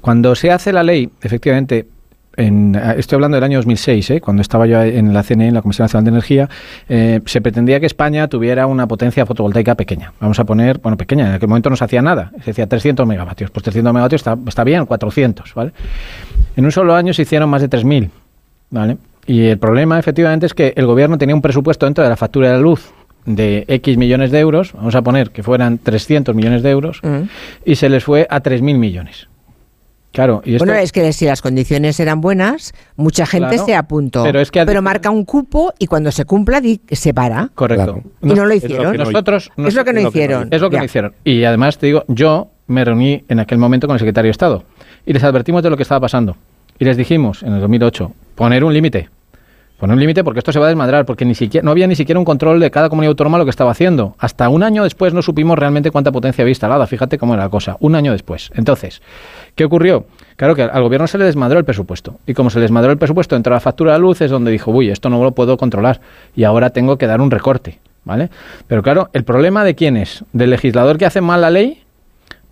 cuando 0.00 0.36
se 0.36 0.52
hace 0.52 0.72
la 0.72 0.84
ley, 0.84 1.10
efectivamente, 1.22 1.86
estoy 2.38 3.16
hablando 3.16 3.36
del 3.36 3.44
año 3.44 3.58
2006, 3.58 4.10
¿eh? 4.10 4.20
cuando 4.20 4.42
estaba 4.42 4.66
yo 4.66 4.80
en 4.80 5.12
la 5.12 5.22
CNE, 5.22 5.48
en 5.48 5.54
la 5.54 5.62
Comisión 5.62 5.84
Nacional 5.84 6.04
de 6.04 6.10
Energía, 6.10 6.48
eh, 6.88 7.20
se 7.26 7.40
pretendía 7.40 7.80
que 7.80 7.86
España 7.86 8.28
tuviera 8.28 8.66
una 8.66 8.86
potencia 8.86 9.26
fotovoltaica 9.26 9.74
pequeña. 9.74 10.12
Vamos 10.20 10.38
a 10.38 10.44
poner, 10.44 10.78
bueno, 10.78 10.96
pequeña, 10.96 11.28
en 11.28 11.34
aquel 11.34 11.48
momento 11.48 11.68
no 11.68 11.76
se 11.76 11.84
hacía 11.84 12.00
nada, 12.00 12.30
se 12.40 12.50
decía 12.50 12.68
300 12.68 13.06
megavatios. 13.06 13.50
Pues 13.50 13.64
300 13.64 13.92
megavatios 13.92 14.20
está, 14.20 14.38
está 14.46 14.62
bien, 14.62 14.86
400, 14.86 15.52
¿vale? 15.54 15.72
En 16.56 16.64
un 16.64 16.70
solo 16.72 16.94
año 16.94 17.12
se 17.12 17.22
hicieron 17.22 17.50
más 17.50 17.62
de 17.62 17.68
3.000, 17.68 18.10
¿vale? 18.70 18.98
Y 19.26 19.46
el 19.46 19.58
problema, 19.58 19.98
efectivamente, 19.98 20.46
es 20.46 20.54
que 20.54 20.72
el 20.76 20.86
gobierno 20.86 21.18
tenía 21.18 21.34
un 21.34 21.42
presupuesto 21.42 21.86
dentro 21.86 22.04
de 22.04 22.10
la 22.10 22.16
factura 22.16 22.48
de 22.48 22.54
la 22.54 22.60
luz 22.60 22.92
de 23.26 23.64
X 23.68 23.98
millones 23.98 24.30
de 24.30 24.38
euros, 24.38 24.72
vamos 24.72 24.94
a 24.94 25.02
poner 25.02 25.30
que 25.30 25.42
fueran 25.42 25.78
300 25.78 26.34
millones 26.34 26.62
de 26.62 26.70
euros, 26.70 27.00
mm. 27.02 27.22
y 27.64 27.74
se 27.74 27.88
les 27.88 28.04
fue 28.04 28.26
a 28.30 28.40
3.000 28.40 28.78
millones. 28.78 29.28
Claro, 30.18 30.42
y 30.44 30.58
bueno, 30.58 30.74
es 30.74 30.90
que 30.90 31.12
si 31.12 31.26
las 31.26 31.40
condiciones 31.40 32.00
eran 32.00 32.20
buenas, 32.20 32.74
mucha 32.96 33.24
gente 33.24 33.56
se 33.56 33.76
apuntó. 33.76 34.24
Pero, 34.24 34.40
es 34.40 34.50
que 34.50 34.66
pero 34.66 34.82
marca 34.82 35.10
un 35.10 35.24
cupo 35.24 35.72
y 35.78 35.86
cuando 35.86 36.10
se 36.10 36.24
cumpla 36.24 36.60
se 36.90 37.14
para. 37.14 37.50
Correcto. 37.54 38.02
Y 38.20 38.26
no 38.26 38.44
lo 38.44 38.52
hicieron. 38.52 38.96
nosotros, 38.96 39.52
es 39.56 39.74
lo 39.76 39.84
que 39.84 39.92
no 39.92 40.08
hicieron. 40.08 40.48
Es 40.50 40.60
lo 40.60 40.70
que 40.70 40.78
no 40.78 40.84
hicieron. 40.84 41.12
Y 41.22 41.44
además 41.44 41.78
te 41.78 41.86
digo, 41.86 42.02
yo 42.08 42.50
me 42.66 42.84
reuní 42.84 43.22
en 43.28 43.38
aquel 43.38 43.58
momento 43.58 43.86
con 43.86 43.94
el 43.94 44.00
secretario 44.00 44.26
de 44.26 44.32
Estado 44.32 44.64
y 45.06 45.12
les 45.12 45.22
advertimos 45.22 45.62
de 45.62 45.70
lo 45.70 45.76
que 45.76 45.84
estaba 45.84 46.00
pasando. 46.00 46.36
Y 46.80 46.84
les 46.84 46.96
dijimos 46.96 47.44
en 47.44 47.52
el 47.52 47.60
2008, 47.60 48.10
poner 48.34 48.64
un 48.64 48.74
límite. 48.74 49.10
Poner 49.78 49.94
un 49.94 50.00
límite 50.00 50.24
porque 50.24 50.40
esto 50.40 50.50
se 50.50 50.58
va 50.58 50.66
a 50.66 50.68
desmadrar, 50.68 51.06
porque 51.06 51.24
ni 51.24 51.36
siquiera, 51.36 51.64
no 51.64 51.70
había 51.70 51.86
ni 51.86 51.94
siquiera 51.94 52.18
un 52.18 52.24
control 52.24 52.58
de 52.58 52.68
cada 52.68 52.88
comunidad 52.88 53.10
autónoma 53.10 53.38
lo 53.38 53.44
que 53.44 53.50
estaba 53.50 53.70
haciendo. 53.70 54.16
Hasta 54.18 54.48
un 54.48 54.64
año 54.64 54.82
después 54.82 55.14
no 55.14 55.22
supimos 55.22 55.56
realmente 55.56 55.92
cuánta 55.92 56.10
potencia 56.10 56.42
había 56.42 56.50
instalada. 56.50 56.84
Fíjate 56.88 57.16
cómo 57.16 57.34
era 57.34 57.44
la 57.44 57.48
cosa. 57.48 57.76
Un 57.78 57.94
año 57.94 58.10
después. 58.10 58.50
Entonces, 58.56 59.00
¿qué 59.54 59.64
ocurrió? 59.64 60.06
Claro 60.34 60.56
que 60.56 60.62
al 60.62 60.82
gobierno 60.82 61.06
se 61.06 61.16
le 61.16 61.26
desmadró 61.26 61.60
el 61.60 61.64
presupuesto. 61.64 62.16
Y 62.26 62.34
como 62.34 62.50
se 62.50 62.58
le 62.58 62.62
desmadró 62.62 62.90
el 62.90 62.98
presupuesto 62.98 63.36
entró 63.36 63.54
la 63.54 63.60
factura 63.60 63.92
de 63.92 64.00
luz, 64.00 64.20
es 64.20 64.32
donde 64.32 64.50
dijo, 64.50 64.72
uy, 64.72 64.90
esto 64.90 65.10
no 65.10 65.22
lo 65.22 65.30
puedo 65.30 65.56
controlar. 65.56 66.00
Y 66.34 66.42
ahora 66.42 66.70
tengo 66.70 66.98
que 66.98 67.06
dar 67.06 67.20
un 67.20 67.30
recorte. 67.30 67.78
¿Vale? 68.04 68.30
Pero 68.66 68.82
claro, 68.82 69.10
¿el 69.12 69.22
problema 69.22 69.64
de 69.64 69.74
quién 69.74 69.96
es? 69.96 70.24
¿Del 70.32 70.50
legislador 70.50 70.96
que 70.96 71.04
hace 71.04 71.20
mal 71.20 71.42
la 71.42 71.50
ley 71.50 71.82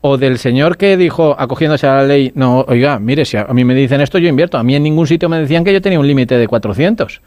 o 0.08 0.18
del 0.18 0.38
señor 0.38 0.76
que 0.76 0.96
dijo, 0.96 1.34
acogiéndose 1.38 1.86
a 1.86 1.96
la 1.96 2.04
ley, 2.04 2.32
no, 2.34 2.64
oiga, 2.68 2.98
mire, 2.98 3.24
si 3.24 3.36
a 3.36 3.44
mí 3.46 3.64
me 3.64 3.74
dicen 3.74 4.00
esto, 4.00 4.18
yo 4.18 4.28
invierto. 4.28 4.56
A 4.56 4.62
mí 4.62 4.76
en 4.76 4.82
ningún 4.82 5.06
sitio 5.06 5.28
me 5.28 5.38
decían 5.38 5.64
que 5.64 5.72
yo 5.72 5.82
tenía 5.82 5.98
un 5.98 6.06
límite 6.06 6.38
de 6.38 6.46
400. 6.46 7.20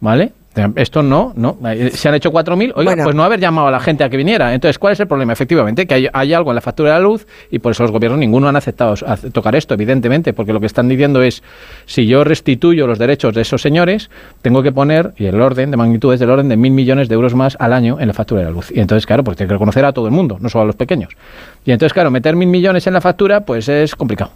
¿Vale? 0.00 0.32
Esto 0.76 1.02
no, 1.02 1.32
no. 1.36 1.58
Eh, 1.66 1.90
se 1.92 2.08
han 2.08 2.14
hecho 2.14 2.30
4.000. 2.30 2.72
Oiga, 2.76 2.96
pues 3.02 3.14
no 3.14 3.24
haber 3.24 3.40
llamado 3.40 3.68
a 3.68 3.70
la 3.70 3.80
gente 3.80 4.04
a 4.04 4.08
que 4.08 4.16
viniera. 4.16 4.54
Entonces, 4.54 4.78
¿cuál 4.78 4.92
es 4.92 5.00
el 5.00 5.08
problema? 5.08 5.32
Efectivamente, 5.32 5.86
que 5.86 6.08
hay, 6.12 6.32
algo 6.32 6.50
en 6.50 6.54
la 6.54 6.60
factura 6.60 6.92
de 6.92 6.98
la 6.98 7.04
luz 7.04 7.26
y 7.50 7.58
por 7.58 7.72
eso 7.72 7.82
los 7.82 7.92
gobiernos 7.92 8.18
ninguno 8.18 8.48
han 8.48 8.56
aceptado 8.56 8.94
tocar 9.32 9.56
esto, 9.56 9.74
evidentemente, 9.74 10.32
porque 10.32 10.52
lo 10.52 10.60
que 10.60 10.66
están 10.66 10.88
diciendo 10.88 11.22
es, 11.22 11.42
si 11.86 12.06
yo 12.06 12.24
restituyo 12.24 12.86
los 12.86 12.98
derechos 12.98 13.34
de 13.34 13.42
esos 13.42 13.62
señores, 13.62 14.10
tengo 14.42 14.62
que 14.62 14.72
poner, 14.72 15.12
y 15.16 15.26
el 15.26 15.40
orden 15.40 15.70
de 15.70 15.76
magnitud 15.76 16.14
es 16.14 16.20
del 16.20 16.30
orden 16.30 16.48
de 16.48 16.56
mil 16.56 16.72
millones 16.72 17.08
de 17.08 17.14
euros 17.14 17.34
más 17.34 17.56
al 17.58 17.72
año 17.72 17.98
en 18.00 18.08
la 18.08 18.14
factura 18.14 18.40
de 18.40 18.46
la 18.46 18.52
luz. 18.52 18.70
Y 18.74 18.80
entonces, 18.80 19.06
claro, 19.06 19.24
pues 19.24 19.36
tiene 19.36 19.48
que 19.48 19.54
reconocer 19.54 19.84
a 19.84 19.92
todo 19.92 20.06
el 20.06 20.12
mundo, 20.12 20.38
no 20.40 20.48
solo 20.48 20.62
a 20.62 20.66
los 20.66 20.76
pequeños. 20.76 21.16
Y 21.64 21.72
entonces, 21.72 21.92
claro, 21.92 22.10
meter 22.10 22.36
mil 22.36 22.48
millones 22.48 22.86
en 22.86 22.92
la 22.92 23.00
factura, 23.00 23.40
pues 23.40 23.68
es 23.68 23.94
complicado. 23.96 24.32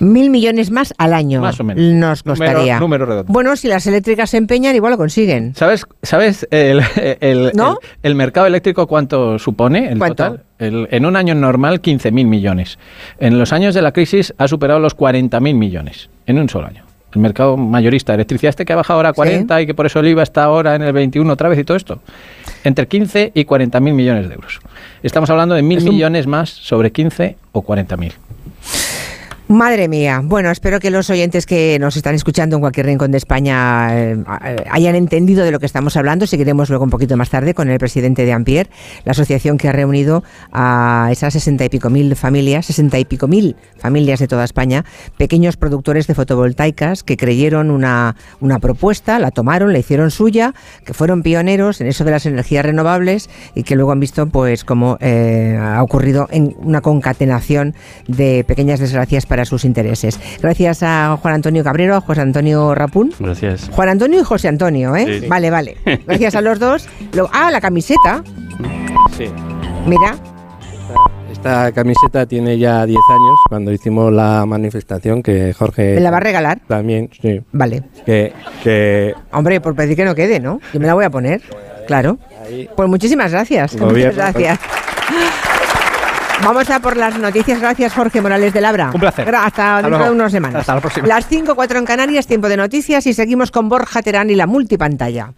Mil 0.00 0.30
millones 0.30 0.70
más 0.70 0.94
al 0.96 1.12
año. 1.12 1.40
Más 1.40 1.60
o 1.60 1.64
menos. 1.64 1.82
Nos 1.82 2.22
costaría. 2.22 2.80
Bueno, 3.26 3.56
si 3.56 3.68
las 3.68 3.86
eléctricas 3.86 4.30
se 4.30 4.36
empeñan, 4.36 4.74
igual 4.74 4.92
lo 4.92 4.98
consiguen. 4.98 5.41
¿Sabes, 5.54 5.86
sabes 6.02 6.46
el, 6.50 6.82
el, 8.02 8.14
mercado 8.14 8.46
eléctrico 8.46 8.86
cuánto 8.86 9.38
supone? 9.38 9.90
El 9.90 9.98
total. 9.98 10.42
en 10.58 11.06
un 11.06 11.16
año 11.16 11.34
normal, 11.34 11.80
15.000 11.80 12.12
millones. 12.26 12.78
En 13.18 13.38
los 13.38 13.52
años 13.52 13.74
de 13.74 13.82
la 13.82 13.92
crisis 13.92 14.34
ha 14.38 14.48
superado 14.48 14.80
los 14.80 14.96
40.000 14.96 15.54
millones. 15.54 16.08
En 16.26 16.38
un 16.38 16.48
solo 16.48 16.66
año. 16.66 16.84
El 17.14 17.20
mercado 17.20 17.56
mayorista 17.56 18.12
de 18.12 18.16
electricidad 18.16 18.50
este 18.50 18.64
que 18.64 18.72
ha 18.72 18.76
bajado 18.76 18.98
ahora 18.98 19.10
a 19.10 19.12
40 19.12 19.60
y 19.60 19.66
que 19.66 19.74
por 19.74 19.84
eso 19.84 20.00
el 20.00 20.08
IVA 20.08 20.22
está 20.22 20.44
ahora 20.44 20.74
en 20.74 20.82
el 20.82 20.92
21 20.92 21.30
otra 21.30 21.48
vez 21.48 21.58
y 21.58 21.64
todo 21.64 21.76
esto. 21.76 22.00
Entre 22.64 22.86
15 22.88 23.32
y 23.34 23.44
40.000 23.44 23.80
millones 23.92 24.28
de 24.28 24.34
euros. 24.34 24.60
Estamos 25.02 25.28
hablando 25.28 25.54
de 25.54 25.62
mil 25.62 25.82
millones 25.84 26.26
más 26.26 26.48
sobre 26.48 26.90
15 26.90 27.36
o 27.52 27.62
40.000. 27.62 28.12
Madre 29.52 29.86
mía. 29.86 30.22
Bueno, 30.24 30.50
espero 30.50 30.80
que 30.80 30.90
los 30.90 31.10
oyentes 31.10 31.44
que 31.44 31.76
nos 31.78 31.94
están 31.98 32.14
escuchando 32.14 32.56
en 32.56 32.60
cualquier 32.60 32.86
rincón 32.86 33.10
de 33.10 33.18
España 33.18 33.88
eh, 33.94 34.24
hayan 34.70 34.94
entendido 34.94 35.44
de 35.44 35.50
lo 35.50 35.60
que 35.60 35.66
estamos 35.66 35.94
hablando. 35.98 36.26
Seguiremos 36.26 36.70
luego 36.70 36.84
un 36.84 36.90
poquito 36.90 37.18
más 37.18 37.28
tarde 37.28 37.52
con 37.52 37.68
el 37.68 37.78
presidente 37.78 38.24
de 38.24 38.32
Ampier, 38.32 38.70
la 39.04 39.10
asociación 39.10 39.58
que 39.58 39.68
ha 39.68 39.72
reunido 39.72 40.24
a 40.52 41.10
esas 41.12 41.34
sesenta 41.34 41.66
y 41.66 41.68
pico 41.68 41.90
mil 41.90 42.16
familias, 42.16 42.64
sesenta 42.64 42.98
y 42.98 43.04
pico 43.04 43.28
mil 43.28 43.54
familias 43.76 44.20
de 44.20 44.26
toda 44.26 44.42
España, 44.44 44.86
pequeños 45.18 45.58
productores 45.58 46.06
de 46.06 46.14
fotovoltaicas 46.14 47.02
que 47.02 47.18
creyeron 47.18 47.70
una, 47.70 48.16
una 48.40 48.58
propuesta, 48.58 49.18
la 49.18 49.32
tomaron, 49.32 49.74
la 49.74 49.80
hicieron 49.80 50.10
suya, 50.10 50.54
que 50.86 50.94
fueron 50.94 51.22
pioneros 51.22 51.82
en 51.82 51.88
eso 51.88 52.04
de 52.04 52.10
las 52.10 52.24
energías 52.24 52.64
renovables 52.64 53.28
y 53.54 53.64
que 53.64 53.76
luego 53.76 53.92
han 53.92 54.00
visto 54.00 54.26
pues 54.28 54.64
cómo 54.64 54.96
eh, 55.00 55.58
ha 55.60 55.82
ocurrido 55.82 56.26
en 56.30 56.56
una 56.58 56.80
concatenación 56.80 57.74
de 58.08 58.44
pequeñas 58.44 58.80
desgracias 58.80 59.26
para 59.26 59.41
sus 59.46 59.64
intereses. 59.64 60.18
Gracias 60.40 60.82
a 60.82 61.16
Juan 61.20 61.34
Antonio 61.34 61.64
Cabrero, 61.64 61.96
a 61.96 62.00
José 62.00 62.20
Antonio 62.20 62.74
Rapún. 62.74 63.12
Gracias. 63.18 63.70
Juan 63.72 63.88
Antonio 63.88 64.20
y 64.20 64.24
José 64.24 64.48
Antonio, 64.48 64.96
¿eh? 64.96 65.26
Vale, 65.28 65.50
vale. 65.50 65.76
Gracias 66.06 66.34
a 66.34 66.40
los 66.40 66.58
dos. 66.58 66.88
ah, 67.32 67.50
la 67.50 67.60
camiseta. 67.60 68.22
Sí. 69.16 69.26
Mira. 69.86 70.16
Esta 71.30 71.72
camiseta 71.72 72.24
tiene 72.26 72.56
ya 72.56 72.86
10 72.86 72.96
años, 73.10 73.38
cuando 73.48 73.72
hicimos 73.72 74.12
la 74.12 74.46
manifestación 74.46 75.22
que 75.24 75.52
Jorge... 75.52 75.94
¿Me 75.94 76.00
la 76.00 76.12
va 76.12 76.18
a 76.18 76.20
regalar? 76.20 76.60
También, 76.68 77.10
sí. 77.20 77.40
Vale. 77.50 77.82
Que, 78.06 78.32
que... 78.62 79.12
Hombre, 79.32 79.60
por 79.60 79.74
pedir 79.74 79.96
que 79.96 80.04
no 80.04 80.14
quede, 80.14 80.38
¿no? 80.38 80.60
Yo 80.72 80.78
me 80.78 80.86
la 80.86 80.94
voy 80.94 81.04
a 81.04 81.10
poner, 81.10 81.42
claro. 81.88 82.18
Pues 82.76 82.88
muchísimas 82.88 83.32
gracias. 83.32 83.74
Muchas 83.74 84.14
gracias. 84.14 84.60
Vamos 86.44 86.68
a 86.70 86.80
por 86.80 86.96
las 86.96 87.18
noticias. 87.18 87.60
Gracias, 87.60 87.94
Jorge 87.94 88.20
Morales 88.20 88.52
de 88.52 88.60
Labra. 88.60 88.90
Un 88.92 89.00
placer. 89.00 89.32
Hasta, 89.34 89.80
dentro 89.80 90.04
de 90.04 90.10
unas 90.10 90.32
semanas. 90.32 90.60
Hasta 90.60 90.74
la 90.74 90.80
próxima. 90.80 91.06
Las 91.06 91.26
5, 91.28 91.54
4 91.54 91.78
en 91.78 91.84
Canarias, 91.84 92.26
tiempo 92.26 92.48
de 92.48 92.56
noticias 92.56 93.06
y 93.06 93.14
seguimos 93.14 93.50
con 93.50 93.68
Borja 93.68 94.02
Terán 94.02 94.28
y 94.28 94.34
la 94.34 94.46
multipantalla. 94.46 95.32